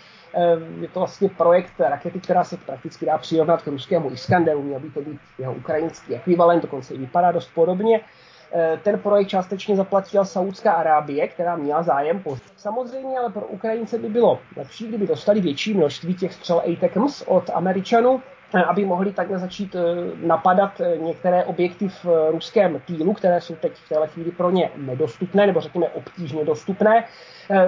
Je 0.80 0.88
to 0.88 1.00
vlastně 1.00 1.28
projekt 1.28 1.72
rakety, 1.80 2.20
která 2.20 2.44
se 2.44 2.56
prakticky 2.56 3.06
dá 3.06 3.18
přirovnat 3.18 3.62
k 3.62 3.66
ruskému 3.66 4.10
Iskanderu, 4.10 4.62
měl 4.62 4.80
by 4.80 4.90
to 4.90 5.00
být 5.00 5.20
jeho 5.38 5.54
ukrajinský 5.54 6.14
ekvivalent, 6.14 6.62
dokonce 6.62 6.94
i 6.94 6.98
vypadá 6.98 7.32
dost 7.32 7.54
podobně. 7.54 8.00
Ten 8.82 8.98
projekt 8.98 9.28
částečně 9.28 9.76
zaplatila 9.76 10.24
Saudská 10.24 10.72
Arábie, 10.72 11.28
která 11.28 11.56
měla 11.56 11.82
zájem 11.82 12.22
po. 12.22 12.36
Samozřejmě 12.56 13.18
ale 13.18 13.32
pro 13.32 13.46
Ukrajince 13.46 13.98
by 13.98 14.08
bylo 14.08 14.40
lepší, 14.56 14.88
kdyby 14.88 15.06
dostali 15.06 15.40
větší 15.40 15.74
množství 15.74 16.14
těch 16.14 16.34
střel 16.34 16.62
ATACMS 16.72 17.22
od 17.26 17.50
Američanů, 17.54 18.22
aby 18.66 18.84
mohli 18.84 19.12
takhle 19.12 19.38
začít 19.38 19.76
napadat 20.16 20.80
některé 20.96 21.44
objekty 21.44 21.88
v 21.88 22.06
ruském 22.30 22.80
týlu, 22.86 23.12
které 23.12 23.40
jsou 23.40 23.54
teď 23.54 23.72
v 23.72 23.88
této 23.88 24.06
chvíli 24.06 24.30
pro 24.30 24.50
ně 24.50 24.70
nedostupné, 24.76 25.46
nebo 25.46 25.60
řekněme 25.60 25.88
obtížně 25.88 26.44
dostupné. 26.44 27.04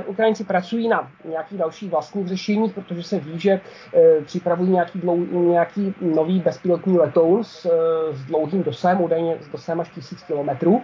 Ukrajinci 0.07 0.45
pracují 0.45 0.89
na 0.89 1.11
nějakých 1.25 1.59
dalších 1.59 1.91
vlastních 1.91 2.29
řešeních, 2.29 2.73
protože 2.73 3.03
se 3.03 3.19
ví, 3.19 3.41
že 3.41 3.61
připravují 4.25 4.71
nějaký, 4.71 4.99
dlou, 4.99 5.17
nějaký 5.33 5.95
nový 6.01 6.41
bezpilotní 6.41 6.99
letoun 6.99 7.45
s, 7.45 7.67
s 8.13 8.25
dlouhým 8.25 8.63
dosahem, 8.63 9.01
údajně 9.01 9.37
s 9.41 9.49
dosahem 9.49 9.81
až 9.81 9.89
tisíc 9.89 10.23
kilometrů, 10.23 10.83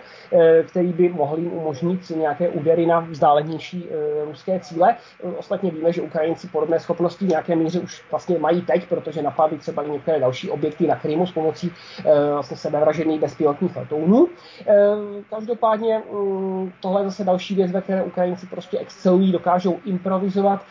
který 0.67 0.93
by 0.93 1.09
mohl 1.09 1.39
jim 1.39 1.53
umožnit 1.53 2.11
nějaké 2.11 2.49
údery 2.49 2.87
na 2.87 3.01
vzdálenější 3.01 3.89
ruské 4.25 4.61
cíle. 4.61 4.97
Ostatně 5.39 5.71
víme, 5.71 5.93
že 5.93 6.03
Ukrajinci 6.03 6.49
podobné 6.49 6.81
schopnosti 6.81 7.25
v 7.25 7.29
nějaké 7.29 7.57
míře 7.57 7.81
už 7.81 8.05
vlastně 8.11 8.39
mají 8.39 8.63
teď, 8.63 8.89
protože 8.89 9.23
napadli 9.23 9.59
třeba 9.59 9.83
i 9.83 9.91
některé 9.91 10.21
další 10.21 10.51
objekty 10.51 10.87
na 10.87 10.97
Krymu 10.97 11.27
s 11.27 11.33
pomocí 11.33 11.73
vlastně 12.33 12.57
sebevražených 12.57 13.21
bezpilotních 13.21 13.77
letounů. 13.77 14.29
Každopádně 15.31 16.03
mm, 16.13 16.73
tohle 16.81 17.01
je 17.01 17.05
zase 17.05 17.25
další 17.25 17.55
věc, 17.55 17.73
ve 17.73 17.81
které 17.81 18.03
Ukrajinci 18.03 18.47
prostě 18.47 18.79
excelují, 18.89 19.33
dokážou 19.33 19.79
improvizovat, 19.85 20.65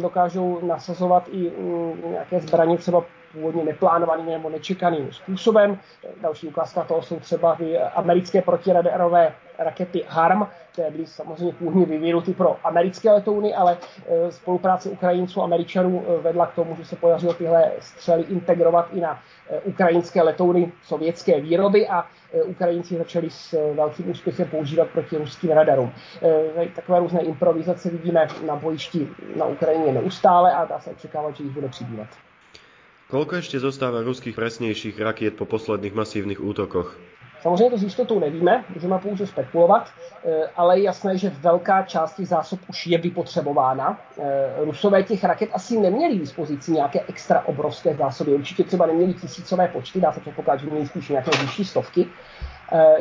dokážou 0.00 0.60
nasazovat 0.66 1.28
i 1.32 1.50
mm, 1.58 2.10
nějaké 2.10 2.40
zbraně 2.40 2.78
třeba 2.78 3.04
původně 3.32 3.64
neplánovaným 3.64 4.26
nebo 4.26 4.50
nečekaným 4.50 5.12
způsobem. 5.12 5.78
Další 6.20 6.48
ukázka 6.48 6.84
toho 6.84 7.02
jsou 7.02 7.20
třeba 7.20 7.54
ty 7.54 7.78
americké 7.78 8.42
protiradarové 8.42 9.32
rakety 9.58 10.04
HARM, 10.08 10.46
které 10.72 10.90
byly 10.90 11.06
samozřejmě 11.06 11.52
původně 11.52 11.86
vyvinuty 11.86 12.34
pro 12.34 12.56
americké 12.64 13.12
letouny, 13.12 13.54
ale 13.54 13.78
e, 14.08 14.32
spolupráce 14.32 14.90
Ukrajinců 14.90 15.40
a 15.40 15.44
Američanů 15.44 16.04
e, 16.08 16.20
vedla 16.22 16.46
k 16.46 16.54
tomu, 16.54 16.76
že 16.76 16.84
se 16.84 16.96
podařilo 16.96 17.34
tyhle 17.34 17.72
střely 17.80 18.22
integrovat 18.22 18.88
i 18.92 19.00
na 19.00 19.20
e, 19.50 19.60
ukrajinské 19.60 20.22
letouny 20.22 20.72
sovětské 20.82 21.40
výroby 21.40 21.88
a 21.88 22.06
Ukrajinci 22.44 22.98
začali 22.98 23.30
s 23.30 23.72
velkým 23.74 24.10
úspěchem 24.10 24.48
používat 24.48 24.88
proti 24.88 25.16
ruským 25.16 25.50
radarům. 25.50 25.92
Takové 26.74 26.98
různé 26.98 27.20
improvizace 27.20 27.90
vidíme 27.90 28.26
na 28.46 28.56
bojišti 28.56 29.08
na 29.36 29.44
Ukrajině 29.44 29.92
neustále 29.92 30.54
a 30.54 30.64
dá 30.64 30.80
se 30.80 30.90
očekávat, 30.90 31.36
že 31.36 31.44
jich 31.44 31.52
bude 31.52 31.68
přibývat. 31.68 32.08
Koľko 33.08 33.40
ešte 33.40 33.56
zostáva 33.56 34.04
ruských 34.04 34.36
presnejších 34.36 35.00
rakiet 35.00 35.40
po 35.40 35.48
posledných 35.48 35.96
masívnych 35.96 36.44
útokoch? 36.44 36.92
Samozřejmě 37.40 37.70
to 37.70 37.78
s 37.78 37.82
jistotou 37.82 38.20
nevíme, 38.20 38.64
můžeme 38.74 38.98
pouze 38.98 39.26
spekulovat, 39.26 39.88
eh, 40.24 40.50
ale 40.56 40.78
je 40.78 40.84
jasné, 40.84 41.18
že 41.18 41.30
velká 41.30 41.82
část 41.82 42.14
těch 42.14 42.28
zásob 42.28 42.60
už 42.68 42.86
je 42.86 42.98
vypotřebována. 42.98 44.00
Eh, 44.18 44.64
Rusové 44.64 45.02
těch 45.02 45.24
raket 45.24 45.50
asi 45.52 45.80
neměli 45.80 46.16
k 46.16 46.20
dispozici 46.20 46.72
nějaké 46.72 47.00
extra 47.08 47.46
obrovské 47.46 47.94
zásoby. 47.94 48.34
Určitě 48.34 48.64
třeba 48.64 48.86
neměli 48.86 49.14
tisícové 49.14 49.68
počty, 49.68 50.00
dá 50.00 50.12
se 50.12 50.20
předpokládat, 50.20 50.60
že 50.60 50.70
měli 50.70 50.86
spíš 50.86 51.08
nějaké 51.08 51.30
vyšší 51.40 51.64
stovky 51.64 52.06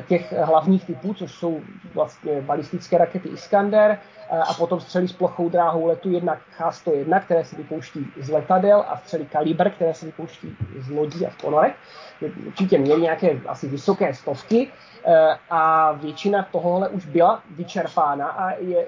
těch 0.07 0.33
hlavních 0.33 0.85
typů, 0.85 1.13
což 1.13 1.31
jsou 1.31 1.61
vlastně 1.93 2.41
balistické 2.41 2.97
rakety 2.97 3.29
Iskander, 3.29 3.99
a 4.29 4.53
potom 4.53 4.79
střely 4.79 5.07
s 5.07 5.13
plochou 5.13 5.49
dráhou 5.49 5.85
letu 5.85 6.11
jednak 6.11 6.39
H-101, 6.57 7.21
které 7.21 7.45
se 7.45 7.55
vypouští 7.55 8.07
z 8.17 8.29
letadel 8.29 8.85
a 8.87 8.97
střely 8.97 9.25
Kaliber, 9.25 9.69
které 9.69 9.93
se 9.93 10.05
vypouští 10.05 10.57
z 10.79 10.89
lodí 10.89 11.25
a 11.25 11.31
z 11.31 11.35
ponorek. 11.35 11.75
Určitě 12.47 12.77
měly 12.77 13.01
nějaké 13.01 13.39
asi 13.47 13.67
vysoké 13.67 14.13
stovky 14.13 14.67
e, 15.05 15.37
a 15.49 15.91
většina 15.91 16.47
tohohle 16.51 16.89
už 16.89 17.05
byla 17.05 17.41
vyčerpána 17.49 18.27
a 18.27 18.51
je 18.51 18.85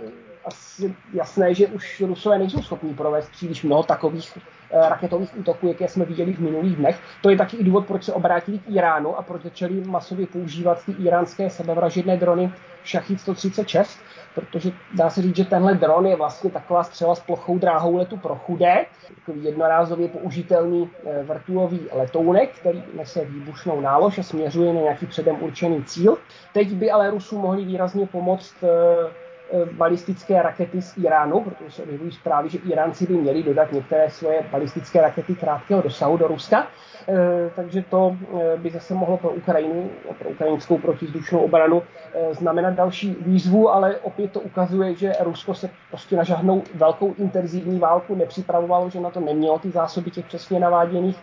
asi 0.49 0.95
jasné, 1.13 1.53
že 1.53 1.67
už 1.67 2.01
Rusové 2.07 2.39
nejsou 2.39 2.61
schopni 2.61 2.93
provést 2.93 3.29
příliš 3.29 3.63
mnoho 3.63 3.83
takových 3.83 4.37
e, 4.37 4.89
raketových 4.89 5.37
útoků, 5.37 5.67
jaké 5.67 5.87
jsme 5.87 6.05
viděli 6.05 6.33
v 6.33 6.39
minulých 6.39 6.75
dnech. 6.75 6.99
To 7.21 7.29
je 7.29 7.37
taky 7.37 7.57
i 7.57 7.63
důvod, 7.63 7.87
proč 7.87 8.03
se 8.03 8.13
obrátili 8.13 8.59
k 8.59 8.69
Iránu 8.69 9.17
a 9.17 9.21
proč 9.21 9.41
začali 9.41 9.81
masově 9.85 10.27
používat 10.27 10.85
ty 10.85 10.91
iránské 10.91 11.49
sebevražedné 11.49 12.17
drony 12.17 12.51
Shahid 12.85 13.21
136, 13.21 13.99
protože 14.35 14.71
dá 14.93 15.09
se 15.09 15.21
říct, 15.21 15.35
že 15.35 15.45
tenhle 15.45 15.75
dron 15.75 16.05
je 16.05 16.15
vlastně 16.15 16.49
taková 16.51 16.83
střela 16.83 17.15
s 17.15 17.19
plochou 17.19 17.57
dráhou 17.57 17.97
letu 17.97 18.17
pro 18.17 18.35
chudé, 18.35 18.85
takový 19.15 19.43
jednorázově 19.43 20.07
použitelný 20.07 20.89
eh, 21.05 21.23
vrtulový 21.23 21.79
letounek, 21.91 22.55
který 22.59 22.83
nese 22.93 23.25
výbušnou 23.25 23.81
nálož 23.81 24.19
a 24.19 24.23
směřuje 24.23 24.73
na 24.73 24.81
nějaký 24.81 25.05
předem 25.05 25.37
určený 25.43 25.83
cíl. 25.83 26.17
Teď 26.53 26.67
by 26.67 26.91
ale 26.91 27.09
Rusům 27.09 27.41
mohli 27.41 27.65
výrazně 27.65 28.07
pomoct 28.07 28.55
eh, 28.63 29.28
balistické 29.71 30.41
rakety 30.41 30.81
z 30.81 30.97
Iránu, 30.97 31.41
protože 31.41 31.71
se 31.71 31.83
objevují 31.83 32.11
zprávy, 32.11 32.49
že 32.49 32.57
Iránci 32.57 33.07
by 33.07 33.13
měli 33.13 33.43
dodat 33.43 33.71
některé 33.71 34.09
svoje 34.09 34.43
balistické 34.51 35.01
rakety 35.01 35.35
krátkého 35.35 35.81
dosahu 35.81 36.17
do 36.17 36.27
Ruska. 36.27 36.67
Eh, 37.07 37.51
takže 37.55 37.83
to 37.89 38.17
eh, 38.39 38.57
by 38.57 38.69
zase 38.69 38.93
mohlo 38.93 39.17
pro 39.17 39.29
Ukrajinu, 39.29 39.89
pro 40.19 40.29
ukrajinskou 40.29 40.77
protizdušnou 40.77 41.39
obranu 41.39 41.83
eh, 42.13 42.33
znamenat 42.33 42.73
další 42.73 43.17
výzvu, 43.21 43.69
ale 43.69 43.97
opět 43.97 44.31
to 44.31 44.39
ukazuje, 44.39 44.95
že 44.95 45.13
Rusko 45.19 45.53
se 45.53 45.69
prostě 45.89 46.15
na 46.15 46.23
žádnou 46.23 46.63
velkou 46.75 47.13
intenzivní 47.17 47.79
válku 47.79 48.15
nepřipravovalo, 48.15 48.89
že 48.89 48.99
na 48.99 49.09
to 49.09 49.19
nemělo 49.19 49.59
ty 49.59 49.69
zásoby 49.69 50.11
těch 50.11 50.25
přesně 50.25 50.59
naváděných 50.59 51.17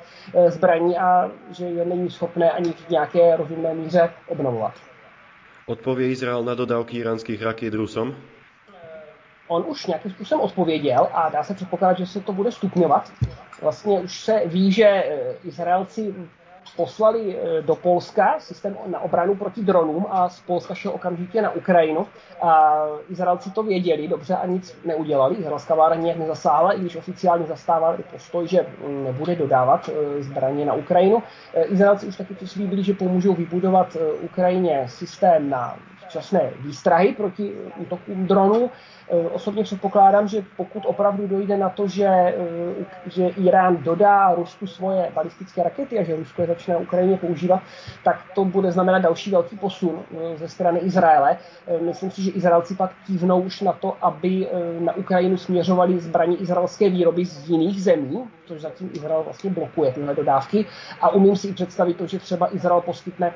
zbraní 0.48 0.98
a 0.98 1.30
že 1.50 1.64
je 1.64 1.84
není 1.84 2.10
schopné 2.10 2.50
ani 2.50 2.72
v 2.72 2.88
nějaké 2.88 3.36
rozumné 3.36 3.74
míře 3.74 4.10
obnovovat. 4.28 4.72
Odpově 5.66 6.10
Izrael 6.10 6.44
na 6.44 6.54
dodávky 6.54 6.98
iránských 6.98 7.42
raket 7.42 7.74
Rusom? 7.74 8.16
On 9.48 9.64
už 9.66 9.86
nějakým 9.86 10.10
způsobem 10.10 10.44
odpověděl 10.44 11.08
a 11.12 11.28
dá 11.28 11.42
se 11.42 11.54
předpokládat, 11.54 11.98
že 11.98 12.06
se 12.06 12.20
to 12.20 12.32
bude 12.32 12.52
stupňovat. 12.52 13.12
Vlastně 13.62 14.00
už 14.00 14.20
se 14.20 14.42
ví, 14.46 14.72
že 14.72 14.84
eh, 14.84 15.36
Izraelci 15.44 16.14
poslali 16.76 17.36
eh, 17.36 17.62
do 17.62 17.74
Polska 17.74 18.34
systém 18.38 18.76
na 18.86 19.00
obranu 19.00 19.34
proti 19.34 19.64
dronům 19.64 20.06
a 20.10 20.28
z 20.28 20.40
Polska 20.40 20.74
šel 20.74 20.92
okamžitě 20.92 21.42
na 21.42 21.50
Ukrajinu. 21.50 22.06
A 22.42 22.82
Izraelci 23.08 23.50
to 23.50 23.62
věděli 23.62 24.08
dobře 24.08 24.36
a 24.36 24.46
nic 24.46 24.78
neudělali. 24.84 25.34
Izraelská 25.36 25.74
vláda 25.74 25.94
nějak 25.94 26.18
nezasáhla, 26.18 26.72
i 26.72 26.80
když 26.80 26.96
oficiálně 26.96 27.46
zastávali 27.46 27.98
postoj, 28.12 28.48
že 28.48 28.66
mm, 28.86 29.04
nebude 29.04 29.34
dodávat 29.34 29.90
eh, 29.92 30.22
zbraně 30.22 30.66
na 30.66 30.74
Ukrajinu. 30.74 31.22
Izraelci 31.68 32.06
už 32.06 32.16
taky 32.16 32.34
přislíbili, 32.34 32.82
že 32.82 32.94
pomůžou 32.94 33.34
vybudovat 33.34 33.96
Ukrajině 34.22 34.84
systém 34.88 35.50
na 35.50 35.76
včasné 36.08 36.50
výstrahy 36.60 37.12
proti 37.12 37.52
útokům 37.76 38.26
dronů. 38.26 38.70
Eh, 39.10 39.16
osobně 39.16 39.62
předpokládám, 39.62 40.28
že 40.28 40.44
pokud 40.56 40.82
opravdu 40.86 41.26
dojde 41.26 41.56
na 41.56 41.68
to, 41.68 41.88
že, 41.88 42.06
eh, 42.06 42.34
že 43.06 43.28
Irán 43.28 43.76
dodá 43.76 44.34
Rusku 44.34 44.66
svoje 44.66 45.10
balistické 45.14 45.62
rakety 45.62 45.98
a 45.98 46.02
že 46.02 46.16
Rusko 46.16 46.42
je 46.42 46.48
začne 46.48 46.76
Ukrajině 46.76 47.16
používat, 47.16 47.62
tak 48.04 48.22
to 48.34 48.44
bude 48.44 48.72
znamenat 48.72 48.98
další 48.98 49.30
velký 49.30 49.56
posun 49.56 50.02
eh, 50.14 50.36
ze 50.38 50.48
strany 50.48 50.78
Izraele. 50.78 51.36
Myslím 51.80 52.10
si, 52.10 52.22
že 52.22 52.30
Izraelci 52.30 52.74
pak 52.74 52.90
kývnou 53.06 53.40
už 53.40 53.60
na 53.60 53.72
to, 53.72 53.96
aby 54.00 54.48
na 54.78 54.96
Ukrajinu 54.96 55.36
směřovali 55.36 55.98
zbraně 55.98 56.36
izraelské 56.36 56.90
výroby 56.90 57.24
z 57.24 57.50
jiných 57.50 57.82
zemí, 57.82 58.24
což 58.44 58.60
zatím 58.60 58.90
Izrael 58.94 59.22
vlastně 59.22 59.50
blokuje 59.50 59.92
tyhle 59.92 60.14
dodávky. 60.14 60.66
A 61.00 61.08
umím 61.08 61.36
si 61.36 61.48
i 61.48 61.52
představit 61.52 61.96
to, 61.96 62.06
že 62.06 62.18
třeba 62.18 62.54
Izrael 62.54 62.80
poskytne 62.80 63.32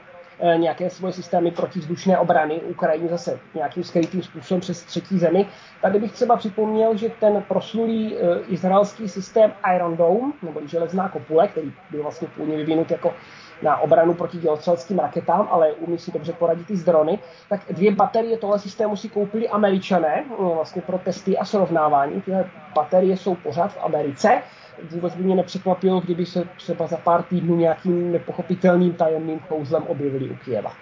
nějaké 0.57 0.91
svoje 0.91 1.13
systémy 1.13 1.51
protivzdušné 1.51 2.19
obrany 2.19 2.61
Ukrajině 2.61 3.09
zase 3.09 3.41
nějakým 3.55 3.85
skrytým 3.85 4.23
způsobem 4.23 4.61
přes 4.61 4.83
třetí 4.83 5.19
zemi. 5.19 5.47
Tady 5.83 5.99
bych 5.99 6.13
třeba 6.13 6.37
připomněl, 6.37 6.97
že 6.97 7.09
ten 7.09 7.45
proslulý 7.49 8.17
eh, 8.17 8.41
izraelský 8.49 9.09
systém 9.09 9.53
Iron 9.77 9.97
Dome, 9.97 10.33
nebo 10.43 10.61
železná 10.67 11.09
kopule, 11.09 11.49
který 11.49 11.73
byl 11.91 12.03
vlastně 12.03 12.29
původně 12.29 12.57
vyvinut 12.57 12.91
jako 12.91 13.15
na 13.63 13.77
obranu 13.77 14.15
proti 14.15 14.39
dělostřeleckým 14.39 14.99
raketám, 14.99 15.49
ale 15.51 15.73
umí 15.73 15.99
si 15.99 16.13
dobře 16.13 16.33
poradit 16.33 16.71
i 16.71 16.77
z 16.77 16.85
drony, 16.85 17.19
tak 17.49 17.61
dvě 17.71 17.95
baterie 17.95 18.39
tohle 18.39 18.59
systému 18.59 18.97
si 18.97 19.09
koupili 19.09 19.49
američané 19.49 20.25
eh, 20.31 20.55
vlastně 20.55 20.83
pro 20.83 20.99
testy 20.99 21.39
a 21.39 21.45
srovnávání. 21.45 22.21
Tyhle 22.21 22.51
baterie 22.75 23.17
jsou 23.17 23.35
pořád 23.35 23.73
v 23.73 23.79
Americe 23.83 24.43
vůbec 24.91 25.15
by 25.15 25.23
mě 25.23 25.37
nepřekvapilo, 25.37 26.01
kdyby 26.01 26.27
se 26.27 26.45
třeba 26.57 26.87
za 26.87 26.97
pár 26.97 27.23
týdnů 27.23 27.57
nějakým 27.57 28.13
nepochopitelným 28.13 28.93
tajemným 28.93 29.39
kouzlem 29.39 29.83
objevili 29.83 30.31
u 30.31 30.37
Kieva. 30.37 30.73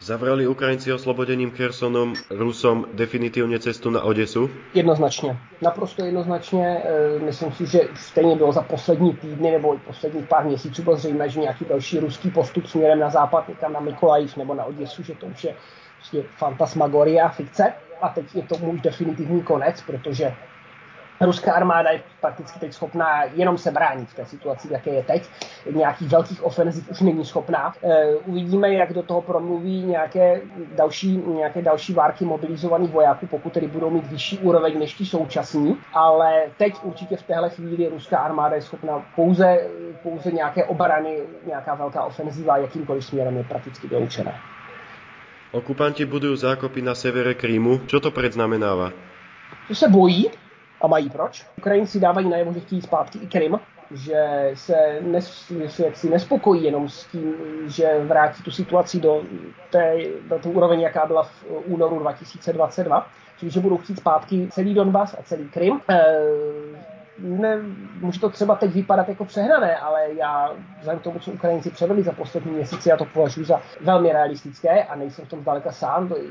Zavrali 0.00 0.46
Ukrajinci 0.46 0.92
oslobodením 0.92 1.50
Khersonom 1.50 2.14
Rusom 2.30 2.86
definitivně 2.92 3.58
cestu 3.58 3.90
na 3.90 4.02
Odesu? 4.02 4.50
Jednoznačně. 4.74 5.36
Naprosto 5.62 6.04
jednoznačně. 6.04 6.82
E, 6.84 7.18
myslím 7.18 7.52
si, 7.52 7.66
že 7.66 7.80
stejně 7.94 8.36
bylo 8.36 8.52
za 8.52 8.62
poslední 8.62 9.16
týdny 9.16 9.50
nebo 9.50 9.74
i 9.74 9.78
posledních 9.78 10.26
pár 10.26 10.44
měsíců 10.44 10.82
bylo 10.82 10.96
zřejmé, 10.96 11.28
že 11.28 11.40
nějaký 11.40 11.64
další 11.64 11.98
ruský 11.98 12.30
postup 12.30 12.66
směrem 12.66 12.98
na 12.98 13.10
západ, 13.10 13.48
někam 13.48 13.72
na 13.72 13.80
Mikolajiv 13.80 14.36
nebo 14.36 14.54
na 14.54 14.64
Oděsu, 14.64 15.02
že 15.02 15.14
to 15.14 15.26
už 15.26 15.44
je 15.44 15.54
prostě 15.96 16.22
fantasmagoria, 16.36 17.28
fikce. 17.28 17.72
A 18.02 18.08
teď 18.08 18.34
je 18.34 18.42
to 18.42 18.54
už 18.54 18.80
definitivní 18.80 19.42
konec, 19.42 19.82
protože 19.86 20.34
Ruská 21.20 21.52
armáda 21.52 21.90
je 21.90 22.02
prakticky 22.20 22.58
teď 22.58 22.72
schopná 22.72 23.24
jenom 23.24 23.58
se 23.58 23.70
bránit 23.70 24.08
v 24.08 24.14
té 24.14 24.24
situaci, 24.24 24.68
jaké 24.70 24.90
je 24.90 25.02
teď. 25.02 25.28
Nějakých 25.74 26.08
velkých 26.08 26.44
ofenziv 26.44 26.90
už 26.90 27.00
není 27.00 27.24
schopná. 27.24 27.72
E, 27.82 28.14
uvidíme, 28.14 28.74
jak 28.74 28.92
do 28.92 29.02
toho 29.02 29.22
promluví 29.22 29.82
nějaké 29.82 30.40
další, 30.76 31.16
nějaké 31.16 31.62
další 31.62 31.94
várky 31.94 32.24
mobilizovaných 32.24 32.90
vojáků, 32.90 33.26
pokud 33.26 33.52
tedy 33.52 33.66
budou 33.66 33.90
mít 33.90 34.06
vyšší 34.06 34.38
úroveň 34.38 34.78
než 34.78 34.94
ti 34.94 35.06
současní. 35.06 35.76
Ale 35.92 36.42
teď 36.56 36.74
určitě 36.82 37.16
v 37.16 37.22
téhle 37.22 37.50
chvíli 37.50 37.88
ruská 37.88 38.18
armáda 38.18 38.56
je 38.56 38.62
schopná 38.62 39.04
pouze, 39.16 39.68
pouze 40.02 40.30
nějaké 40.30 40.64
obrany, 40.64 41.18
nějaká 41.46 41.74
velká 41.74 42.04
ofenziva 42.04 42.56
jakýmkoliv 42.56 43.04
směrem 43.04 43.36
je 43.36 43.44
prakticky 43.44 43.86
vyloučená. 43.86 44.32
Okupanti 45.52 46.04
budují 46.04 46.36
zákopy 46.36 46.82
na 46.82 46.94
severe 46.94 47.34
Krímu. 47.34 47.78
Co 47.86 48.00
to 48.00 48.10
predznamenává? 48.10 48.92
To 49.68 49.74
se 49.74 49.88
bojí, 49.88 50.30
a 50.80 50.86
mají 50.86 51.10
proč. 51.10 51.46
Ukrajinci 51.58 52.00
dávají 52.00 52.28
najevo, 52.28 52.52
že 52.52 52.60
chtějí 52.60 52.82
zpátky 52.82 53.18
i 53.18 53.26
Krym, 53.26 53.60
že 53.90 54.50
se 54.54 54.98
nes, 55.00 55.52
že 55.66 55.84
jaksi 55.84 56.10
nespokojí 56.10 56.64
jenom 56.64 56.88
s 56.88 57.06
tím, 57.06 57.34
že 57.66 58.04
vrátí 58.04 58.42
tu 58.42 58.50
situaci 58.50 59.00
do 59.00 59.22
té, 59.70 59.96
do 60.28 60.38
té 60.38 60.48
úroveň, 60.48 60.80
jaká 60.80 61.06
byla 61.06 61.22
v 61.22 61.44
únoru 61.66 61.98
2022, 61.98 63.06
čili 63.38 63.50
že 63.50 63.60
budou 63.60 63.76
chtít 63.76 63.96
zpátky 63.96 64.48
celý 64.50 64.74
Donbass 64.74 65.16
a 65.18 65.22
celý 65.22 65.48
Krym. 65.48 65.80
E, 65.90 66.00
ne, 67.18 67.58
může 68.00 68.20
to 68.20 68.30
třeba 68.30 68.54
teď 68.54 68.74
vypadat 68.74 69.08
jako 69.08 69.24
přehnané, 69.24 69.76
ale 69.76 70.00
já 70.18 70.52
vzhledem 70.78 71.00
k 71.00 71.02
tomu, 71.04 71.18
co 71.18 71.30
Ukrajinci 71.30 71.70
převedli 71.70 72.02
za 72.02 72.12
poslední 72.12 72.52
měsíce, 72.52 72.90
já 72.90 72.96
to 72.96 73.04
považuji 73.04 73.44
za 73.44 73.60
velmi 73.80 74.12
realistické 74.12 74.84
a 74.84 74.96
nejsem 74.96 75.24
v 75.24 75.28
tom 75.28 75.40
zdaleka 75.40 75.72
sám, 75.72 76.08
to 76.08 76.16
je 76.16 76.22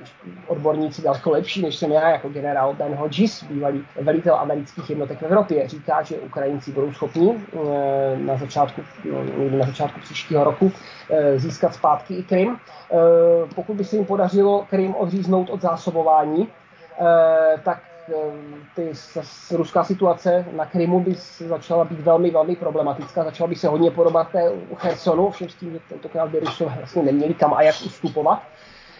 odborníci 0.47 1.01
daleko 1.01 1.31
lepší, 1.31 1.61
než 1.61 1.75
jsem 1.75 1.91
já 1.91 2.09
jako 2.09 2.29
generál 2.29 2.73
Ben 2.73 2.95
Hodges, 2.95 3.43
bývalý 3.43 3.85
velitel 4.01 4.35
amerických 4.35 4.89
jednotek 4.89 5.19
v 5.19 5.23
Evropě, 5.23 5.67
říká, 5.67 6.01
že 6.01 6.15
Ukrajinci 6.15 6.71
budou 6.71 6.93
schopni 6.93 7.35
eh, 7.53 8.17
na 8.17 8.37
začátku, 8.37 8.81
no, 9.11 9.57
na 9.57 9.65
začátku 9.65 9.99
příštího 9.99 10.43
roku 10.43 10.71
eh, 11.09 11.39
získat 11.39 11.73
zpátky 11.73 12.15
i 12.15 12.23
Krym. 12.23 12.57
Eh, 12.91 12.95
pokud 13.55 13.75
by 13.75 13.83
se 13.83 13.95
jim 13.95 14.05
podařilo 14.05 14.65
Krym 14.69 14.95
odříznout 14.95 15.49
od 15.49 15.61
zásobování, 15.61 16.47
tak 17.63 17.81
ty, 18.75 18.91
ruská 19.51 19.83
situace 19.83 20.45
na 20.51 20.65
Krymu 20.65 20.99
by 20.99 21.15
začala 21.47 21.85
být 21.85 21.99
velmi, 21.99 22.31
velmi 22.31 22.55
problematická. 22.55 23.23
Začala 23.23 23.47
by 23.47 23.55
se 23.55 23.67
hodně 23.67 23.91
podobat 23.91 24.31
té 24.31 24.51
Chersonu, 24.75 25.31
všem 25.31 25.49
s 25.49 25.55
tím, 25.55 25.71
že 25.71 25.79
tentokrát 25.89 26.29
by 26.29 26.39
Rusové 26.39 26.73
vlastně 26.77 27.03
neměli 27.03 27.33
kam 27.33 27.53
a 27.53 27.61
jak 27.61 27.75
ustupovat. 27.85 28.43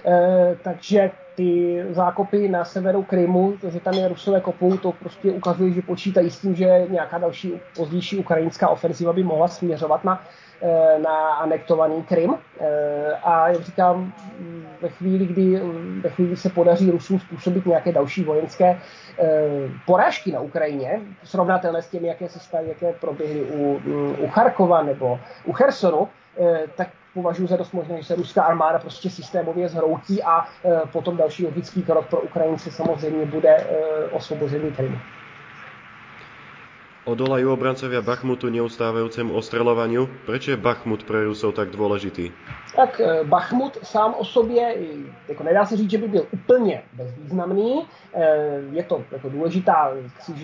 E, 0.05 0.57
takže 0.63 1.11
ty 1.35 1.83
zákopy 1.89 2.47
na 2.47 2.65
severu 2.65 3.03
Krymu, 3.03 3.57
to, 3.61 3.69
že 3.69 3.79
tam 3.79 3.93
je 3.93 4.07
Rusové 4.07 4.41
kopou, 4.41 4.77
to 4.77 4.91
prostě 4.91 5.31
ukazuje, 5.31 5.71
že 5.71 5.81
počítají 5.81 6.29
s 6.29 6.39
tím, 6.39 6.55
že 6.55 6.85
nějaká 6.89 7.17
další 7.17 7.53
pozdější 7.75 8.17
ukrajinská 8.17 8.67
ofenziva 8.67 9.13
by 9.13 9.23
mohla 9.23 9.47
směřovat 9.47 10.03
na 10.03 10.23
Eh, 10.61 10.99
na 10.99 11.37
anektovaný 11.37 12.03
Krym. 12.03 12.33
Eh, 12.59 13.13
a 13.23 13.47
jak 13.49 13.61
říkám, 13.61 14.13
ve 14.81 14.89
chvíli, 14.89 15.25
kdy 15.25 15.61
ve 16.01 16.09
chvíli, 16.09 16.27
kdy 16.27 16.37
se 16.37 16.49
podaří 16.49 16.91
Rusům 16.91 17.19
způsobit 17.19 17.65
nějaké 17.65 17.91
další 17.91 18.23
vojenské 18.23 18.81
eh, 19.19 19.41
porážky 19.85 20.31
na 20.31 20.39
Ukrajině, 20.39 21.01
srovnatelné 21.23 21.81
s 21.81 21.89
těmi, 21.89 22.07
jaké 22.07 22.29
se 22.29 22.39
staly, 22.39 22.67
jaké 22.67 22.93
proběhly 22.93 23.43
u, 23.43 23.79
mm, 23.79 24.15
u 24.19 24.27
Charkova 24.27 24.83
nebo 24.83 25.19
u 25.43 25.53
Chersonu, 25.53 26.07
tak 26.75 26.87
považuji 27.13 27.47
za 27.47 27.57
dost 27.57 27.71
možné, 27.71 27.97
že 27.97 28.03
se 28.03 28.15
ruská 28.15 28.43
armáda 28.43 28.79
prostě 28.79 29.09
systémově 29.09 29.69
zhroutí 29.69 30.23
a 30.23 30.45
potom 30.91 31.17
další 31.17 31.45
logický 31.45 31.83
krok 31.83 32.09
pro 32.09 32.21
Ukrajince 32.21 32.71
samozřejmě 32.71 33.25
bude 33.25 33.67
osvobození 34.11 34.71
Krymu. 34.71 35.01
Odolajú 37.07 37.55
obrancovia 37.55 38.03
Bachmutu 38.03 38.51
neustávajúcemu 38.51 39.31
ostreľovaniu? 39.39 40.27
Prečo 40.27 40.51
je 40.51 40.59
Bachmut 40.59 41.07
pre 41.07 41.23
Rusov 41.23 41.55
tak 41.55 41.71
dôležitý? 41.71 42.35
Tak 42.75 42.99
eh, 42.99 43.23
Bachmut 43.23 43.79
sám 43.79 44.19
o 44.19 44.27
sobě, 44.27 44.75
jako 45.27 45.43
nedá 45.43 45.65
se 45.65 45.77
říct, 45.77 45.91
že 45.91 45.97
by 45.97 46.07
byl 46.07 46.27
úplně 46.31 46.83
bezvýznamný. 46.93 47.87
Eh, 48.13 48.59
je 48.71 48.83
to 48.83 49.03
jako 49.11 49.29
důležitá 49.29 49.91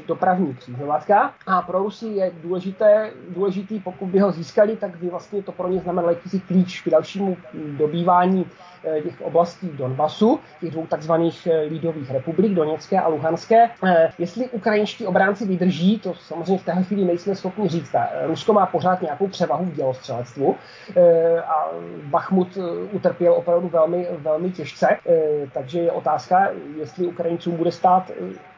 dopravní 0.08 0.56
křížovatka 0.56 1.34
a 1.48 1.62
pro 1.62 1.84
Rusy 1.84 2.08
je 2.08 2.32
důležité, 2.44 3.12
důležitý, 3.30 3.80
pokud 3.80 4.06
by 4.06 4.20
ho 4.20 4.32
získali, 4.32 4.76
tak 4.76 4.96
by 4.96 5.10
vlastně 5.10 5.44
to 5.44 5.52
pro 5.52 5.68
ně 5.68 5.80
znamenalo 5.80 6.14
jakýsi 6.14 6.40
klíč 6.40 6.82
k 6.82 6.90
dalšímu 6.90 7.38
dobývání 7.54 8.46
Eh, 8.86 9.02
těch 9.02 9.22
oblastí 9.22 9.70
Donbasu, 9.74 10.40
těch 10.60 10.72
dvou 10.72 10.86
takzvaných 10.86 11.48
eh, 11.48 11.62
lídových 11.62 12.12
republik, 12.12 12.54
Doněcké 12.54 13.00
a 13.00 13.08
Luhanské. 13.08 13.70
Eh, 13.84 14.10
jestli 14.18 14.50
ukrajinští 14.50 15.08
obránci 15.08 15.46
vydrží, 15.48 16.00
to 16.00 16.14
samozřejmě 16.14 16.53
v 16.58 16.64
téhle 16.64 16.84
chvíli 16.84 17.06
nejsme 17.06 17.36
schopni 17.36 17.70
říct. 17.70 17.96
Rusko 18.26 18.54
má 18.54 18.66
pořád 18.66 19.02
nějakou 19.02 19.28
převahu 19.28 19.66
v 19.66 19.74
dělostřelectvu 19.74 20.56
a 21.48 21.72
Bachmut 22.04 22.58
utrpěl 22.92 23.34
opravdu 23.34 23.70
velmi, 23.70 24.08
velmi 24.18 24.52
těžce, 24.52 24.88
takže 25.54 25.80
je 25.80 25.92
otázka, 25.92 26.50
jestli 26.76 27.08
Ukrajincům 27.08 27.58
bude 27.58 27.72
stát 27.72 28.12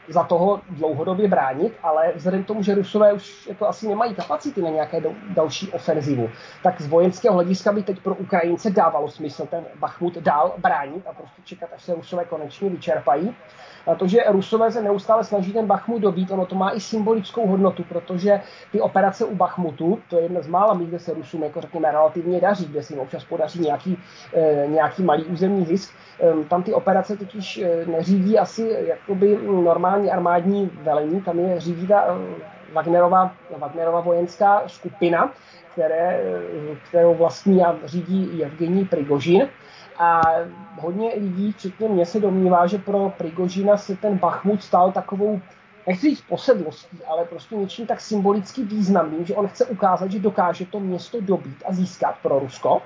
za 0.08 0.24
toho 0.24 0.60
dlouhodobě 0.70 1.28
bránit, 1.28 1.72
ale 1.82 2.12
vzhledem 2.14 2.44
k 2.44 2.46
tomu, 2.46 2.62
že 2.62 2.74
Rusové 2.74 3.12
už 3.12 3.46
jako 3.46 3.68
asi 3.68 3.88
nemají 3.88 4.14
kapacity 4.14 4.62
na 4.62 4.70
nějaké 4.70 5.02
další 5.28 5.70
ofenzivu, 5.70 6.30
tak 6.62 6.80
z 6.80 6.86
vojenského 6.86 7.34
hlediska 7.34 7.72
by 7.72 7.82
teď 7.82 8.00
pro 8.00 8.14
Ukrajince 8.14 8.70
dávalo 8.70 9.08
smysl 9.08 9.46
ten 9.46 9.64
Bachmut 9.78 10.18
dál 10.18 10.54
bránit 10.58 11.06
a 11.06 11.12
prostě 11.12 11.42
čekat, 11.44 11.70
až 11.74 11.82
se 11.82 11.94
Rusové 11.94 12.24
konečně 12.24 12.70
vyčerpají. 12.70 13.36
A 13.86 13.94
to, 13.94 14.06
že 14.06 14.24
Rusové 14.28 14.72
se 14.72 14.82
neustále 14.82 15.24
snaží 15.24 15.52
ten 15.52 15.66
Bachmut 15.66 16.02
dobít, 16.02 16.30
ono 16.30 16.46
to 16.46 16.54
má 16.54 16.70
i 16.70 16.80
symbolickou 16.80 17.46
hodnotu, 17.46 17.84
protože 17.84 18.40
ty 18.72 18.80
operace 18.80 19.24
u 19.24 19.34
Bachmutu, 19.34 19.98
to 20.10 20.16
je 20.16 20.22
jedna 20.22 20.40
z 20.40 20.46
mála 20.46 20.74
míst, 20.74 20.88
kde 20.88 20.98
se 20.98 21.14
Rusům 21.14 21.42
jako 21.42 21.60
řekněme 21.60 21.92
relativně 21.92 22.40
daří, 22.40 22.64
kde 22.64 22.82
se 22.82 22.92
jim 22.92 23.00
občas 23.00 23.24
podaří 23.24 23.60
nějaký, 23.60 23.98
e, 24.34 24.66
nějaký 24.66 25.02
malý 25.02 25.24
územní 25.24 25.64
zisk, 25.64 25.94
e, 26.20 26.44
tam 26.44 26.62
ty 26.62 26.74
operace 26.74 27.16
totiž 27.16 27.58
e, 27.58 27.86
neřídí 27.86 28.38
asi 28.38 28.76
jakoby 28.80 29.38
normální 29.96 30.10
armádní 30.12 30.70
velení, 30.82 31.22
tam 31.22 31.38
je 31.38 31.60
řídí 31.60 31.86
ta 31.86 32.04
Wagnerova, 32.72 33.34
Wagnerova 33.58 34.00
vojenská 34.00 34.62
skupina, 34.66 35.32
které, 35.72 36.20
kterou 36.88 37.14
vlastní 37.14 37.64
a 37.64 37.76
řídí 37.84 38.44
Evgení 38.44 38.84
Prigožin. 38.84 39.48
A 39.98 40.22
hodně 40.80 41.12
lidí, 41.14 41.52
včetně 41.52 41.88
mě, 41.88 42.06
se 42.06 42.20
domnívá, 42.20 42.66
že 42.66 42.78
pro 42.78 43.12
Prigožina 43.16 43.76
se 43.76 43.96
ten 43.96 44.18
Bachmut 44.18 44.62
stal 44.62 44.92
takovou 44.92 45.40
nechci 45.86 46.10
říct 46.10 46.20
posedlostí, 46.20 46.98
ale 47.08 47.24
prostě 47.24 47.56
něčím 47.56 47.86
tak 47.86 48.00
symbolicky 48.00 48.62
významným, 48.62 49.24
že 49.24 49.34
on 49.34 49.48
chce 49.48 49.64
ukázat, 49.64 50.10
že 50.10 50.18
dokáže 50.18 50.66
to 50.66 50.80
město 50.80 51.20
dobít 51.20 51.62
a 51.68 51.72
získat 51.72 52.14
pro 52.22 52.38
Rusko 52.38 52.82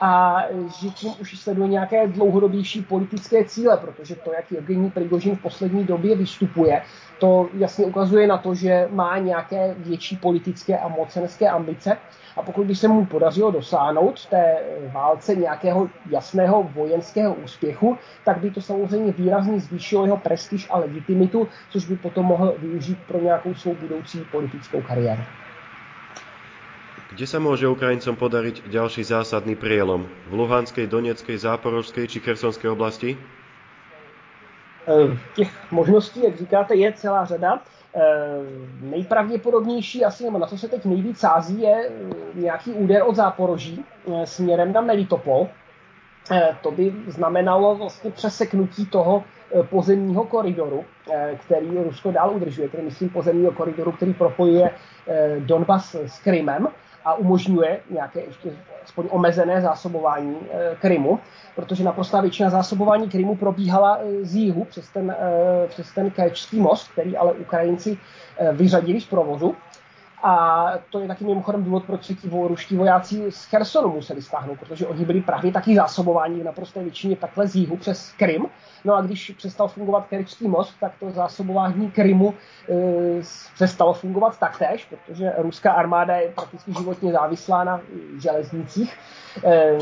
a 0.00 0.42
že 0.80 0.88
tím 0.88 1.12
už 1.20 1.40
sleduje 1.40 1.68
nějaké 1.68 2.08
dlouhodobější 2.08 2.82
politické 2.82 3.44
cíle, 3.44 3.76
protože 3.76 4.16
to, 4.16 4.32
jak 4.32 4.52
Evgení 4.52 4.90
Prigožin 4.90 5.36
v 5.36 5.42
poslední 5.42 5.84
době 5.84 6.16
vystupuje, 6.16 6.82
to 7.18 7.50
jasně 7.54 7.86
ukazuje 7.86 8.26
na 8.26 8.38
to, 8.38 8.54
že 8.54 8.88
má 8.90 9.18
nějaké 9.18 9.74
větší 9.78 10.16
politické 10.16 10.78
a 10.78 10.88
mocenské 10.88 11.48
ambice 11.48 11.96
a 12.36 12.42
pokud 12.42 12.66
by 12.66 12.74
se 12.74 12.88
mu 12.88 13.06
podařilo 13.06 13.50
dosáhnout 13.50 14.20
v 14.20 14.30
té 14.30 14.64
válce 14.92 15.36
nějakého 15.36 15.90
jasného 16.06 16.62
vojenského 16.62 17.34
úspěchu, 17.34 17.98
tak 18.24 18.40
by 18.40 18.50
to 18.50 18.60
samozřejmě 18.60 19.12
výrazně 19.12 19.60
zvýšilo 19.60 20.04
jeho 20.04 20.16
prestiž 20.16 20.66
a 20.70 20.78
legitimitu, 20.78 21.48
což 21.68 21.88
by 21.88 21.96
potom 21.96 22.26
mohl 22.26 22.58
využít 22.58 23.06
pro 23.06 23.20
nějakou 23.20 23.54
svou 23.54 23.74
budoucí 23.74 24.24
politickou 24.24 24.82
kariéru. 24.82 25.26
Kde 27.18 27.26
sa 27.26 27.42
môže 27.42 27.66
Ukrajincom 27.66 28.14
podariť 28.14 28.70
ďalší 28.70 29.02
zásadný 29.02 29.58
prielom? 29.58 30.06
V 30.30 30.38
Luhanskej, 30.38 30.86
Doneckej, 30.86 31.34
Záporožskej 31.42 32.06
či 32.06 32.22
Chersonskej 32.22 32.70
oblasti? 32.70 33.18
Eh, 34.86 35.18
těch 35.34 35.50
možností, 35.74 36.22
jak 36.22 36.38
říkáte, 36.38 36.78
je 36.78 36.92
celá 36.92 37.24
řada. 37.24 37.58
Eh, 37.58 38.00
nejpravděpodobnější 38.80 40.04
asi, 40.04 40.24
nebo 40.24 40.38
na 40.38 40.46
co 40.46 40.58
se 40.58 40.68
teď 40.68 40.84
nejvíc 40.84 41.18
sází, 41.18 41.60
je 41.60 41.90
eh, 41.90 41.90
nějaký 42.38 42.72
úder 42.72 43.02
od 43.02 43.16
Záporoží 43.16 43.84
směrem 44.24 44.72
na 44.72 44.80
Melitopol. 44.80 45.48
To 46.62 46.70
by 46.70 46.94
znamenalo 47.06 47.76
vlastně 47.76 48.10
přeseknutí 48.10 48.86
toho 48.86 49.24
pozemního 49.70 50.24
koridoru, 50.24 50.84
který 51.36 51.66
Rusko 51.84 52.10
dál 52.10 52.30
udržuje, 52.36 52.68
tedy 52.68 52.82
myslím 52.82 53.08
pozemního 53.08 53.52
koridoru, 53.52 53.92
který 53.92 54.14
propojuje 54.14 54.70
Donbas 55.38 55.94
s 55.94 56.18
Krymem 56.18 56.68
a 57.04 57.14
umožňuje 57.14 57.80
nějaké 57.90 58.20
ještě 58.20 58.50
aspoň 58.84 59.08
omezené 59.10 59.60
zásobování 59.60 60.36
e, 60.50 60.76
Krymu, 60.76 61.18
protože 61.54 61.84
naprostá 61.84 62.20
většina 62.20 62.50
zásobování 62.50 63.08
Krymu 63.08 63.36
probíhala 63.36 63.98
e, 63.98 64.24
z 64.24 64.34
jihu 64.34 64.64
přes 64.64 64.88
ten, 64.88 65.10
e, 65.10 65.66
přes 65.68 65.92
ten 65.92 66.10
Kerčský 66.10 66.60
most, 66.60 66.92
který 66.92 67.16
ale 67.16 67.32
Ukrajinci 67.32 67.98
vyřadili 68.52 69.00
z 69.00 69.06
provozu. 69.06 69.56
A 70.22 70.66
to 70.90 71.00
je 71.00 71.08
taky 71.08 71.24
mimochodem 71.24 71.64
důvod, 71.64 71.84
proč 71.84 72.04
se 72.04 72.14
ti 72.14 72.28
ruští 72.48 72.76
vojáci 72.76 73.32
z 73.32 73.44
Chersonu 73.44 73.88
museli 73.88 74.22
stáhnout, 74.22 74.58
protože 74.58 74.86
oni 74.86 75.04
byli 75.04 75.20
právě 75.20 75.52
taky 75.52 75.74
zásobování 75.74 76.40
v 76.40 76.44
naprosté 76.44 76.82
většině 76.82 77.16
takhle 77.16 77.46
z 77.46 77.56
jihu 77.56 77.76
přes 77.76 78.12
Krym. 78.12 78.46
No 78.84 78.94
a 78.94 79.00
když 79.00 79.30
přestal 79.30 79.68
fungovat 79.68 80.06
Kerčský 80.06 80.48
most, 80.48 80.74
tak 80.80 80.92
to 81.00 81.10
zásobování 81.10 81.90
Krymu 81.90 82.34
e, 82.68 83.22
přestalo 83.54 83.94
fungovat 83.94 84.38
taktéž, 84.38 84.84
protože 84.84 85.32
ruská 85.38 85.72
armáda 85.72 86.16
je 86.16 86.28
prakticky 86.28 86.72
životně 86.78 87.12
závislá 87.12 87.64
na 87.64 87.80
železnicích. 88.18 88.98
E, 89.44 89.78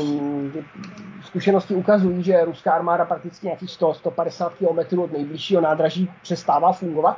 zkušenosti 1.23 1.75
ukazují, 1.75 2.23
že 2.23 2.45
ruská 2.45 2.73
armáda 2.73 3.05
prakticky 3.05 3.45
nějakých 3.45 3.69
100-150 3.69 4.49
km 4.49 4.99
od 4.99 5.11
nejbližšího 5.11 5.61
nádraží 5.61 6.11
přestává 6.21 6.71
fungovat 6.71 7.17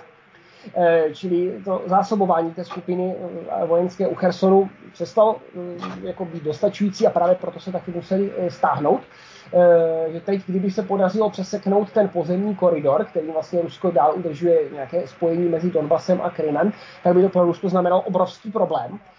čili 1.14 1.62
to 1.66 1.82
zásobování 1.86 2.52
té 2.52 2.64
skupiny 2.64 3.16
eh, 3.16 3.66
vojenské 3.66 4.08
u 4.08 4.16
Chersonu 4.16 4.70
přestalo 4.94 5.36
eh, 5.56 6.08
jako 6.08 6.26
být 6.26 6.44
dostačující 6.44 7.08
a 7.08 7.10
právě 7.10 7.36
proto 7.36 7.60
se 7.60 7.72
taky 7.72 7.92
museli 7.92 8.32
stáhnout. 8.50 9.02
Že 10.12 10.20
teď, 10.20 10.42
kdyby 10.48 10.72
se 10.72 10.84
podařilo 10.84 11.30
přeseknout 11.30 11.92
ten 11.92 12.10
pozemní 12.10 12.56
koridor, 12.56 13.06
který 13.06 13.32
vlastně 13.32 13.62
Rusko 13.62 13.92
dál 13.92 14.14
udržuje 14.16 14.60
nějaké 14.74 15.08
spojení 15.08 15.50
mezi 15.50 15.72
Donbasem 15.72 16.22
a 16.22 16.30
Krymem, 16.30 16.74
tak 17.04 17.16
by 17.16 17.22
to 17.22 17.30
pro 17.30 17.44
Rusko 17.44 17.70
znamenalo 17.70 18.02
obrovský 18.02 18.52
problém 18.52 19.00
Eh, 19.00 19.19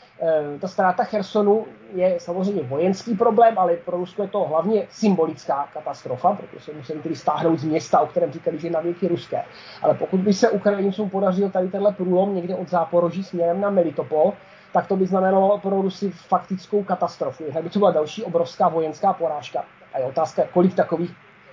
ta 0.61 0.69
ztráta 0.69 1.05
Chersonu 1.05 1.67
je 1.95 2.21
samozřejmě 2.21 2.63
vojenský 2.63 3.15
problém, 3.15 3.59
ale 3.59 3.77
pro 3.77 3.97
Rusko 3.97 4.23
je 4.23 4.29
to 4.29 4.45
hlavně 4.45 4.87
symbolická 4.91 5.69
katastrofa, 5.75 6.33
protože 6.33 6.65
se 6.65 6.73
museli 6.73 7.01
tedy 7.01 7.17
stáhnout 7.17 7.59
z 7.59 7.65
města, 7.65 8.01
o 8.01 8.07
kterém 8.07 8.33
říkali, 8.33 8.59
že 8.59 8.67
je 8.67 8.71
na 8.71 8.81
věky 8.81 9.09
ruské. 9.09 9.45
Ale 9.83 9.95
pokud 9.95 10.21
by 10.21 10.33
se 10.33 10.51
Ukrajincům 10.51 11.11
podařil 11.11 11.51
tady 11.51 11.69
tenhle 11.69 11.93
průlom 11.93 12.35
někde 12.35 12.55
od 12.55 12.69
Záporoží 12.69 13.25
směrem 13.25 13.61
na 13.61 13.71
Melitopol, 13.71 14.33
tak 14.73 14.87
to 14.87 14.97
by 14.97 15.07
znamenalo 15.07 15.59
pro 15.59 15.83
Rusy 15.83 16.11
faktickou 16.11 16.83
katastrofu. 16.83 17.45
Tak 17.55 17.63
by 17.63 17.71
to 17.71 17.79
byla 17.79 17.91
další 17.91 18.25
obrovská 18.25 18.69
vojenská 18.69 19.13
porážka. 19.13 19.65
A 19.93 19.99
je 19.99 20.05
otázka, 20.05 20.43
kolik 20.53 20.75
takových 20.75 21.11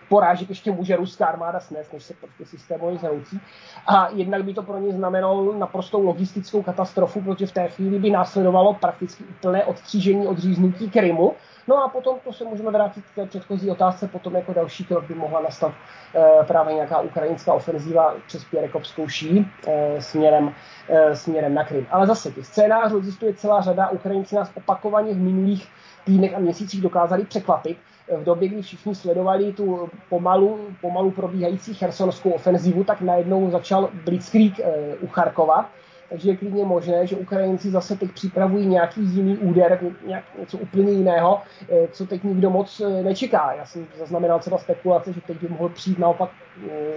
porážek 0.09 0.49
ještě 0.49 0.71
může 0.71 0.95
ruská 0.95 1.25
armáda 1.25 1.59
snést, 1.59 1.93
než 1.93 2.03
se 2.03 2.13
prostě 2.13 2.45
systémově 2.45 2.97
zhroucí. 2.97 3.41
A 3.87 4.09
jednak 4.13 4.43
by 4.43 4.53
to 4.53 4.63
pro 4.63 4.77
ně 4.77 4.93
znamenalo 4.93 5.53
naprostou 5.53 6.05
logistickou 6.05 6.63
katastrofu, 6.63 7.21
protože 7.21 7.47
v 7.47 7.51
té 7.51 7.67
chvíli 7.67 7.99
by 7.99 8.09
následovalo 8.09 8.73
prakticky 8.73 9.23
úplné 9.23 9.65
odstřížení, 9.65 10.27
odříznutí 10.27 10.89
Krymu. 10.89 11.35
No 11.67 11.83
a 11.83 11.89
potom 11.89 12.19
to 12.23 12.33
se 12.33 12.45
můžeme 12.45 12.71
vrátit 12.71 13.03
k 13.11 13.15
té 13.15 13.25
předchozí 13.25 13.69
otázce, 13.71 14.07
potom 14.07 14.35
jako 14.35 14.53
další 14.53 14.85
krok 14.85 15.03
by 15.07 15.13
mohla 15.13 15.41
nastat 15.41 15.73
e, 16.15 16.43
právě 16.43 16.73
nějaká 16.73 16.99
ukrajinská 16.99 17.53
ofenzíva 17.53 18.15
přes 18.27 18.43
Pěrekovskou 18.43 19.07
ší 19.07 19.51
e, 19.67 20.01
směrem, 20.01 20.53
e, 20.89 21.15
směrem 21.15 21.53
na 21.53 21.63
Krym. 21.63 21.87
Ale 21.91 22.07
zase 22.07 22.31
těch 22.31 22.45
scénářů 22.45 22.97
existuje 22.97 23.33
celá 23.33 23.61
řada. 23.61 23.89
Ukrajinci 23.89 24.35
nás 24.35 24.51
opakovaně 24.55 25.13
v 25.13 25.17
minulých 25.17 25.67
týdnech 26.07 26.35
a 26.35 26.39
měsících 26.39 26.81
dokázali 26.81 27.25
překvapit 27.25 27.77
v 28.17 28.23
době, 28.23 28.47
kdy 28.47 28.61
všichni 28.61 28.95
sledovali 28.95 29.53
tu 29.53 29.89
pomalu, 30.09 30.59
pomalu 30.81 31.11
probíhající 31.11 31.73
chersonskou 31.73 32.29
ofenzivu, 32.29 32.83
tak 32.83 33.01
najednou 33.01 33.51
začal 33.51 33.89
Blitzkrieg 34.05 34.59
eh, 34.59 34.95
u 35.01 35.07
Charkova. 35.07 35.69
Takže 36.09 36.29
je 36.29 36.37
klidně 36.37 36.65
možné, 36.65 37.07
že 37.07 37.15
Ukrajinci 37.15 37.71
zase 37.71 37.95
teď 37.95 38.11
připravují 38.11 38.65
nějaký 38.65 39.01
jiný 39.01 39.37
úder, 39.37 39.79
nějak, 40.05 40.23
něco 40.39 40.57
úplně 40.57 40.91
jiného, 40.91 41.41
eh, 41.69 41.87
co 41.91 42.05
teď 42.05 42.23
nikdo 42.23 42.49
moc 42.49 42.81
eh, 42.81 43.03
nečeká. 43.03 43.53
Já 43.57 43.65
jsem 43.65 43.87
zaznamenal 43.97 44.39
třeba 44.39 44.57
spekulace, 44.57 45.13
že 45.13 45.21
teď 45.21 45.37
by 45.41 45.47
mohl 45.47 45.69
přijít 45.69 45.99
naopak 45.99 46.29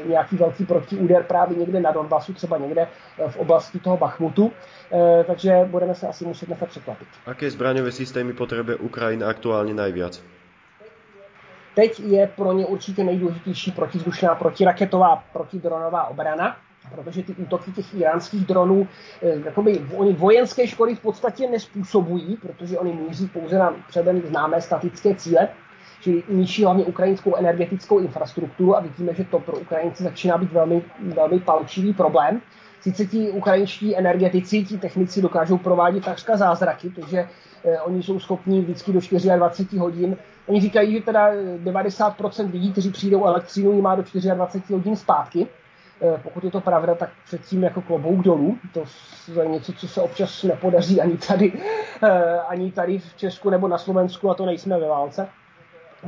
nějaký 0.06 0.36
velký 0.36 0.64
protiúder 0.64 1.22
právě 1.22 1.58
někde 1.58 1.80
na 1.80 1.90
Donbasu, 1.90 2.34
třeba 2.34 2.58
někde 2.58 2.88
v 3.28 3.36
oblasti 3.36 3.78
toho 3.78 3.96
Bachmutu. 3.96 4.52
Takže 5.26 5.64
budeme 5.70 5.94
se 5.94 6.08
asi 6.08 6.24
muset 6.24 6.48
nechat 6.48 6.68
překvapit. 6.68 7.08
Jaké 7.26 7.50
zbraňové 7.50 7.92
systémy 7.92 8.32
potřebuje 8.32 8.76
Ukrajina 8.76 9.28
aktuálně 9.28 9.74
nejvíc? 9.74 10.24
Teď 11.74 12.00
je 12.00 12.26
pro 12.26 12.52
ně 12.52 12.66
určitě 12.66 13.04
nejdůležitější 13.04 13.70
protizdušná, 13.72 14.34
protiraketová, 14.34 15.24
protidronová 15.32 16.06
obrana, 16.06 16.56
protože 16.94 17.22
ty 17.22 17.32
útoky 17.32 17.72
těch 17.72 17.94
iránských 17.94 18.46
dronů, 18.46 18.88
eh, 19.22 19.40
jakoby, 19.44 19.86
oni 19.96 20.12
vojenské 20.12 20.66
škody 20.66 20.94
v 20.94 21.00
podstatě 21.00 21.48
nespůsobují, 21.50 22.36
protože 22.36 22.78
oni 22.78 22.92
míří 22.92 23.28
pouze 23.28 23.58
na 23.58 23.74
předem 23.88 24.20
známé 24.20 24.60
statické 24.60 25.14
cíle, 25.14 25.48
čili 26.00 26.22
ničí 26.28 26.64
hlavně 26.64 26.84
ukrajinskou 26.84 27.36
energetickou 27.36 27.98
infrastrukturu 27.98 28.76
a 28.76 28.80
vidíme, 28.80 29.14
že 29.14 29.24
to 29.24 29.40
pro 29.40 29.58
Ukrajince 29.58 30.04
začíná 30.04 30.38
být 30.38 30.52
velmi, 30.52 30.82
velmi 31.00 31.40
palčivý 31.40 31.92
problém. 31.92 32.40
Sice 32.80 33.06
ti 33.06 33.30
ukrajinští 33.30 33.96
energetici, 33.96 34.64
ti 34.64 34.78
technici 34.78 35.22
dokážou 35.22 35.58
provádět 35.58 36.04
takřka 36.04 36.36
zázraky, 36.36 36.90
takže 36.90 37.28
eh, 37.64 37.80
oni 37.80 38.02
jsou 38.02 38.20
schopni 38.20 38.60
vždycky 38.60 38.92
do 38.92 39.00
24 39.00 39.78
hodin 39.78 40.16
Oni 40.46 40.60
říkají, 40.60 40.92
že 40.92 41.00
teda 41.00 41.30
90% 41.64 42.52
lidí, 42.52 42.72
kteří 42.72 42.90
přijdou 42.90 43.24
elektřinu, 43.24 43.72
ji 43.72 43.82
má 43.82 43.94
do 43.94 44.02
24 44.34 44.74
hodin 44.74 44.96
zpátky. 44.96 45.46
Eh, 46.02 46.20
pokud 46.22 46.44
je 46.44 46.50
to 46.50 46.60
pravda, 46.60 46.94
tak 46.94 47.10
předtím 47.24 47.62
jako 47.62 47.82
klobouk 47.82 48.22
dolů. 48.22 48.58
To 48.74 48.84
je 49.42 49.48
něco, 49.48 49.72
co 49.72 49.88
se 49.88 50.00
občas 50.00 50.42
nepodaří 50.42 51.00
ani 51.00 51.18
tady, 51.18 51.52
eh, 52.02 52.40
ani 52.40 52.72
tady 52.72 52.98
v 52.98 53.16
Česku 53.16 53.50
nebo 53.50 53.68
na 53.68 53.78
Slovensku 53.78 54.30
a 54.30 54.34
to 54.34 54.46
nejsme 54.46 54.78
ve 54.78 54.88
válce. 54.88 55.28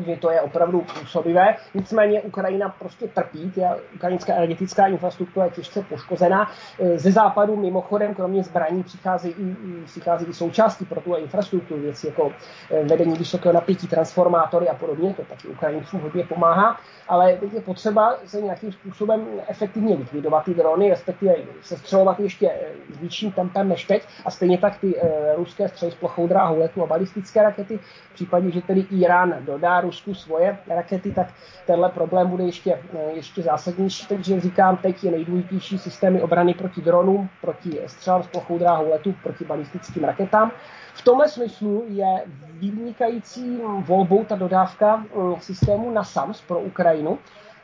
Že 0.06 0.16
to 0.16 0.30
je 0.30 0.40
opravdu 0.40 0.80
působivé. 1.00 1.56
Nicméně 1.74 2.20
Ukrajina 2.20 2.68
prostě 2.68 3.08
trpí, 3.08 3.50
ta 3.50 3.76
ukrajinská 3.94 4.32
energetická 4.34 4.86
infrastruktura 4.86 5.44
je 5.44 5.50
těžce 5.50 5.82
poškozená. 5.82 6.50
Ze 6.96 7.12
západu 7.12 7.56
mimochodem, 7.56 8.14
kromě 8.14 8.42
zbraní, 8.42 8.82
přichází 8.82 9.28
i, 9.28 9.56
přichází 9.84 10.26
i 10.26 10.34
součástí 10.34 10.84
pro 10.84 11.00
tu 11.00 11.14
infrastrukturu, 11.14 11.80
věci 11.80 12.06
jako 12.06 12.32
eh, 12.70 12.84
vedení 12.84 13.16
vysokého 13.16 13.52
napětí, 13.52 13.88
transformátory 13.88 14.68
a 14.68 14.74
podobně, 14.74 15.14
to 15.14 15.22
taky 15.22 15.48
Ukrajincům 15.48 16.00
hodně 16.00 16.24
pomáhá, 16.24 16.80
ale 17.08 17.36
teď 17.36 17.52
je 17.52 17.60
potřeba 17.60 18.16
se 18.24 18.40
nějakým 18.40 18.72
způsobem 18.72 19.26
efektivně 19.48 19.94
likvidovat 19.94 20.44
ty 20.44 20.54
drony, 20.54 20.90
respektive 20.90 21.34
sestřelovat 21.60 22.20
ještě 22.20 22.50
eh, 22.50 22.94
s 22.94 22.98
větším 22.98 23.32
tempem 23.32 23.68
než 23.68 23.84
teď 23.84 24.02
a 24.24 24.30
stejně 24.30 24.58
tak 24.58 24.78
ty 24.78 24.96
e, 24.96 25.36
ruské 25.36 25.68
střely 25.68 25.92
s 25.92 25.94
plochou 25.94 26.26
dráhou 26.26 26.58
letu 26.58 26.82
a 26.82 26.86
balistické 26.86 27.42
rakety, 27.42 27.78
v 28.10 28.14
případě, 28.14 28.50
že 28.50 28.60
tedy 28.62 28.80
Irán 28.80 29.34
dodá 29.40 29.80
Rusku 29.82 30.14
svoje 30.14 30.58
rakety, 30.68 31.12
tak 31.12 31.26
tenhle 31.66 31.88
problém 31.88 32.28
bude 32.28 32.44
ještě, 32.44 32.78
eh, 32.94 33.12
ještě 33.12 33.42
zásadnější. 33.42 34.06
Takže 34.06 34.40
říkám, 34.40 34.76
teď 34.76 35.04
je 35.04 35.10
nejdůležitější 35.10 35.78
systémy 35.78 36.22
obrany 36.22 36.54
proti 36.54 36.80
dronům, 36.80 37.28
proti 37.40 37.80
střelám 37.86 38.22
s 38.22 38.26
plochou 38.26 38.58
dráhou 38.58 38.90
letu, 38.90 39.14
proti 39.22 39.44
balistickým 39.44 40.04
raketám. 40.04 40.50
V 40.94 41.02
tomhle 41.02 41.28
smyslu 41.28 41.84
je 41.88 42.24
vynikající 42.60 43.60
volbou 43.80 44.24
ta 44.24 44.36
dodávka 44.36 45.04
eh, 45.04 45.40
systému 45.40 45.90
NASAMS 45.90 46.40
pro 46.40 46.60
Ukrajinu. 46.60 47.18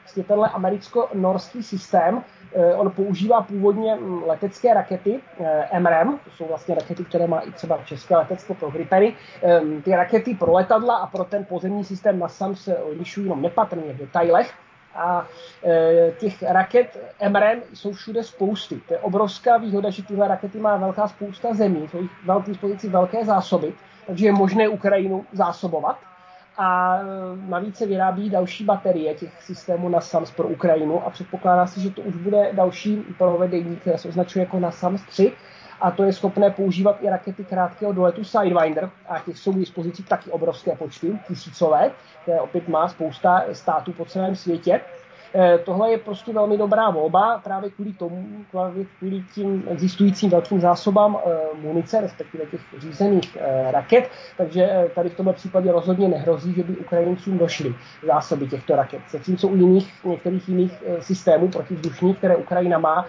Vlastně 0.08 0.24
tenhle 0.24 0.48
americko-norský 0.48 1.62
systém, 1.62 2.24
eh, 2.54 2.74
on 2.74 2.90
používá 2.90 3.42
původně 3.42 3.96
hm, 3.96 4.22
letecké 4.26 4.74
rakety 4.74 5.20
MRM, 5.78 6.18
to 6.24 6.30
jsou 6.30 6.44
vlastně 6.44 6.74
rakety, 6.74 7.04
které 7.04 7.26
má 7.26 7.40
i 7.40 7.52
třeba 7.52 7.78
české 7.84 8.16
letectvo 8.16 8.54
pro 8.54 8.70
Gripeny. 8.70 9.14
Ehm, 9.42 9.82
ty 9.82 9.90
rakety 9.90 10.34
pro 10.34 10.52
letadla 10.52 10.96
a 10.96 11.06
pro 11.06 11.24
ten 11.24 11.44
pozemní 11.44 11.84
systém 11.84 12.18
NASAMS 12.18 12.64
se 12.64 12.76
odlišují 12.76 13.26
jenom 13.26 13.42
nepatrně 13.42 13.92
v 13.92 13.96
detailech, 13.96 14.54
a 14.94 15.26
e, 15.64 16.12
těch 16.18 16.42
raket 16.42 16.98
MRM 17.28 17.62
jsou 17.74 17.92
všude 17.92 18.24
spousty. 18.24 18.80
To 18.88 18.94
je 18.94 19.00
obrovská 19.00 19.56
výhoda, 19.56 19.90
že 19.90 20.02
tyhle 20.02 20.28
rakety 20.28 20.58
má 20.58 20.76
velká 20.76 21.08
spousta 21.08 21.54
zemí, 21.54 21.88
jsou 21.88 22.02
jich 22.02 22.10
velké 22.24 22.50
dispozici 22.50 22.88
velké 22.88 23.24
zásoby, 23.24 23.74
takže 24.06 24.26
je 24.26 24.32
možné 24.32 24.68
Ukrajinu 24.68 25.24
zásobovat. 25.32 26.07
A 26.58 26.98
e, 26.98 27.04
navíc 27.48 27.76
se 27.76 27.86
vyrábí 27.86 28.30
další 28.30 28.64
baterie 28.64 29.14
těch 29.14 29.42
systémů 29.42 29.88
NASAMS 29.88 30.30
pro 30.30 30.48
Ukrajinu 30.48 31.06
a 31.06 31.10
předpokládá 31.10 31.66
se, 31.66 31.80
že 31.80 31.90
to 31.90 32.02
už 32.02 32.16
bude 32.16 32.52
další 32.52 32.96
provedení, 32.96 33.76
které 33.76 33.98
se 33.98 34.08
označuje 34.08 34.42
jako 34.42 34.60
NASAMS 34.60 35.04
3, 35.04 35.32
a 35.80 35.90
to 35.90 36.04
je 36.04 36.12
schopné 36.12 36.50
používat 36.50 36.98
i 37.02 37.10
rakety 37.10 37.44
krátkého 37.44 37.92
doletu 37.92 38.24
Sidewinder 38.24 38.90
a 39.08 39.18
těch 39.18 39.38
jsou 39.38 39.52
k 39.52 39.58
dispozici 39.58 40.02
taky 40.02 40.30
obrovské 40.30 40.76
počty, 40.76 41.18
tisícové, 41.26 41.90
které 42.22 42.40
opět 42.40 42.68
má 42.68 42.88
spousta 42.88 43.44
států 43.52 43.92
po 43.92 44.04
celém 44.04 44.36
světě. 44.36 44.80
Eh, 45.34 45.58
tohle 45.58 45.90
je 45.90 45.98
prostě 45.98 46.32
velmi 46.32 46.58
dobrá 46.58 46.90
volba 46.90 47.40
právě 47.44 47.70
kvůli 47.70 47.92
tomu, 47.92 48.44
právě 48.50 48.84
kvůli 48.98 49.22
tím 49.34 49.64
existujícím 49.68 50.30
velkým 50.30 50.60
zásobám 50.60 51.18
eh, 51.26 51.30
munice, 51.54 52.00
respektive 52.00 52.46
těch 52.46 52.60
řízených 52.78 53.36
eh, 53.40 53.72
raket, 53.72 54.10
takže 54.36 54.90
tady 54.94 55.08
v 55.08 55.14
tomto 55.14 55.32
případě 55.32 55.72
rozhodně 55.72 56.08
nehrozí, 56.08 56.54
že 56.54 56.62
by 56.62 56.76
Ukrajincům 56.76 57.38
došly 57.38 57.74
zásoby 58.02 58.46
těchto 58.46 58.76
raket. 58.76 59.02
Zatímco 59.10 59.48
u 59.48 59.56
jiných, 59.56 60.04
některých 60.04 60.48
jiných 60.48 60.82
systémů 61.00 61.48
protivzdušných, 61.48 62.18
které 62.18 62.36
Ukrajina 62.36 62.78
má, 62.78 63.06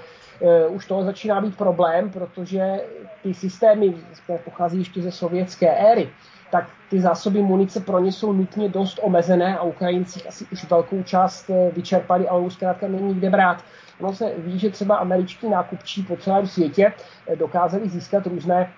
už 0.70 0.86
to 0.86 1.04
začíná 1.04 1.42
být 1.42 1.58
problém, 1.58 2.10
protože 2.10 2.82
ty 3.24 3.34
systémy, 3.34 3.94
které 4.24 4.40
pochází 4.40 4.78
ještě 4.80 5.02
ze 5.02 5.12
sovětské 5.12 5.70
éry, 5.70 6.10
tak 6.52 6.70
ty 6.90 7.02
zásoby 7.02 7.42
munice 7.42 7.80
pro 7.80 8.00
ně 8.00 8.12
jsou 8.12 8.34
nutně 8.34 8.70
dost 8.70 9.00
omezené 9.02 9.58
a 9.58 9.64
Ukrajinci 9.64 10.28
asi 10.28 10.46
už 10.52 10.70
velkou 10.70 11.04
část 11.04 11.50
eh, 11.50 11.72
vyčerpali, 11.72 12.28
ale 12.28 12.42
už 12.42 12.54
zkrátka 12.54 12.88
není 12.88 13.14
kde 13.14 13.30
brát. 13.30 13.64
Ono 14.00 14.14
se 14.14 14.34
ví, 14.38 14.60
že 14.60 14.70
třeba 14.70 14.96
američtí 14.96 15.50
nákupčí 15.50 16.04
po 16.04 16.18
celém 16.18 16.48
světě 16.48 16.94
eh, 17.28 17.36
dokázali 17.36 17.90
získat 17.90 18.28
různé 18.28 18.74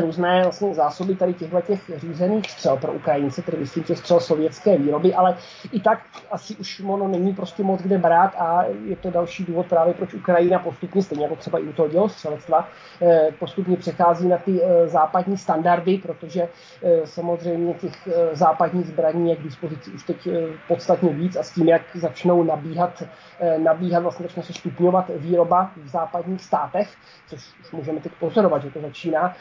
různé 0.00 0.42
vlastně 0.42 0.74
zásoby 0.74 1.14
tady 1.14 1.34
těchto 1.34 1.60
těch 1.60 1.90
řízených 1.96 2.50
střel 2.50 2.76
pro 2.76 2.92
Ukrajince, 2.92 3.42
tedy 3.42 3.58
myslím 3.58 3.84
těch 3.84 3.98
střel 3.98 4.20
sovětské 4.20 4.78
výroby, 4.78 5.14
ale 5.14 5.36
i 5.72 5.80
tak 5.80 5.98
asi 6.30 6.56
už 6.56 6.82
ono 6.86 7.08
není 7.08 7.34
prostě 7.34 7.62
moc 7.62 7.82
kde 7.82 7.98
brát 7.98 8.34
a 8.38 8.64
je 8.84 8.96
to 8.96 9.10
další 9.10 9.44
důvod 9.44 9.66
právě 9.66 9.94
proč 9.94 10.14
Ukrajina 10.14 10.58
postupně, 10.58 11.02
stejně 11.02 11.24
jako 11.24 11.36
třeba 11.36 11.58
i 11.58 11.62
u 11.62 11.72
toho 11.72 11.88
dělostřelectva, 11.88 12.68
eh, 13.02 13.28
postupně 13.38 13.76
přechází 13.76 14.28
na 14.28 14.38
ty 14.38 14.62
eh, 14.62 14.88
západní 14.88 15.38
standardy, 15.38 15.98
protože 15.98 16.48
eh, 16.82 17.06
samozřejmě 17.06 17.74
těch 17.74 18.08
západních 18.32 18.86
zbraní 18.86 19.30
je 19.30 19.36
k 19.36 19.42
dispozici 19.42 19.90
už 19.90 20.02
teď 20.02 20.28
podstatně 20.68 21.10
víc 21.12 21.36
a 21.36 21.42
s 21.42 21.52
tím, 21.52 21.68
jak 21.68 21.82
začnou 21.94 22.42
nabíhat, 22.42 23.02
nabíhat 23.58 24.02
vlastně 24.02 24.26
začne 24.26 24.42
se 24.42 24.52
stupňovat 24.52 25.10
výroba 25.16 25.70
v 25.76 25.88
západních 25.88 26.42
státech, 26.44 26.88
což 27.28 27.40
už 27.60 27.72
můžeme 27.72 28.00
teď 28.00 28.12
pozorovat, 28.20 28.62
že 28.62 28.70
to 28.70 28.80
začíná, 28.80 29.34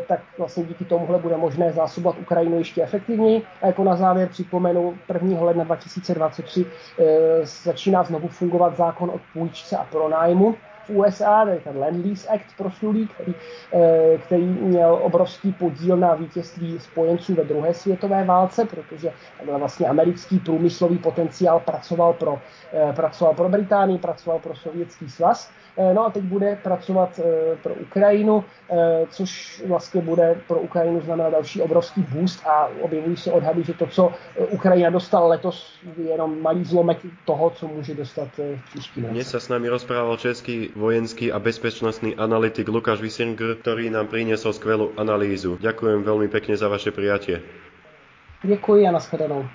tak 0.00 0.20
vlastně 0.38 0.64
díky 0.64 0.84
tomuhle 0.84 1.18
bude 1.18 1.36
možné 1.36 1.72
zásobovat 1.72 2.18
Ukrajinu 2.18 2.58
ještě 2.58 2.82
efektivněji. 2.82 3.42
A 3.62 3.66
jako 3.66 3.84
na 3.84 3.96
závěr 3.96 4.28
připomenu, 4.28 4.98
1. 5.14 5.42
ledna 5.42 5.64
2023 5.64 6.66
e, 6.98 7.46
začíná 7.62 8.04
znovu 8.04 8.28
fungovat 8.28 8.76
zákon 8.76 9.10
o 9.10 9.20
půjčce 9.32 9.76
a 9.76 9.84
pronájmu 9.84 10.58
v 10.88 10.90
USA, 10.90 11.44
ten 11.64 11.76
Land-Lease 11.76 12.34
Act 12.34 12.56
proslulý, 12.56 13.06
který, 13.06 13.34
e, 13.72 14.18
který 14.18 14.44
měl 14.44 14.98
obrovský 15.02 15.52
podíl 15.52 15.96
na 15.96 16.14
vítězství 16.14 16.80
spojenců 16.80 17.34
ve 17.34 17.44
druhé 17.44 17.74
světové 17.74 18.24
válce, 18.24 18.64
protože 18.64 19.12
vlastně 19.58 19.86
americký 19.86 20.38
průmyslový 20.38 20.98
potenciál 20.98 21.60
pracoval 21.60 22.12
pro, 22.12 22.38
e, 22.72 22.92
pracoval 22.92 23.34
pro 23.34 23.48
Británii, 23.48 23.98
pracoval 23.98 24.38
pro 24.38 24.54
Sovětský 24.54 25.10
svaz 25.10 25.50
Eh, 25.78 25.94
no 25.94 26.06
a 26.06 26.10
teď 26.10 26.22
bude 26.24 26.58
pracovat 26.62 27.20
eh, 27.22 27.56
pro 27.62 27.74
Ukrajinu, 27.74 28.44
eh, 28.70 29.06
což 29.10 29.62
vlastně 29.66 30.00
bude 30.00 30.40
pro 30.48 30.60
Ukrajinu 30.60 31.00
znamená 31.00 31.30
další 31.30 31.62
obrovský 31.62 32.02
boost 32.02 32.46
a 32.46 32.68
objevují 32.80 33.16
se 33.16 33.32
odhady, 33.32 33.64
že 33.64 33.74
to, 33.74 33.86
co 33.86 34.12
Ukrajina 34.50 34.90
dostala 34.90 35.26
letos, 35.28 35.78
je 35.96 36.10
jenom 36.10 36.42
malý 36.42 36.64
zlomek 36.64 36.98
toho, 37.24 37.50
co 37.50 37.68
může 37.68 37.94
dostat 37.94 38.28
v 38.38 38.70
příštím 38.70 39.02
roce. 39.02 39.14
Dnes 39.14 39.30
sa 39.30 39.40
s 39.40 39.48
nami 39.48 39.68
rozprával 39.70 40.16
český 40.16 40.74
vojenský 40.78 41.34
a 41.34 41.42
bezpečnostný 41.42 42.14
analytik 42.14 42.70
Lukáš 42.70 43.02
Wisinger, 43.02 43.58
ktorý 43.58 43.90
nám 43.90 44.06
priniesol 44.06 44.54
skvelú 44.54 44.94
analýzu. 44.94 45.58
Ďakujem 45.58 46.06
veľmi 46.06 46.30
pekne 46.30 46.54
za 46.54 46.70
vaše 46.70 46.94
prijatie. 46.94 47.42
Děkuji 48.46 48.86
a 48.86 48.94
nashledanou. 48.94 49.50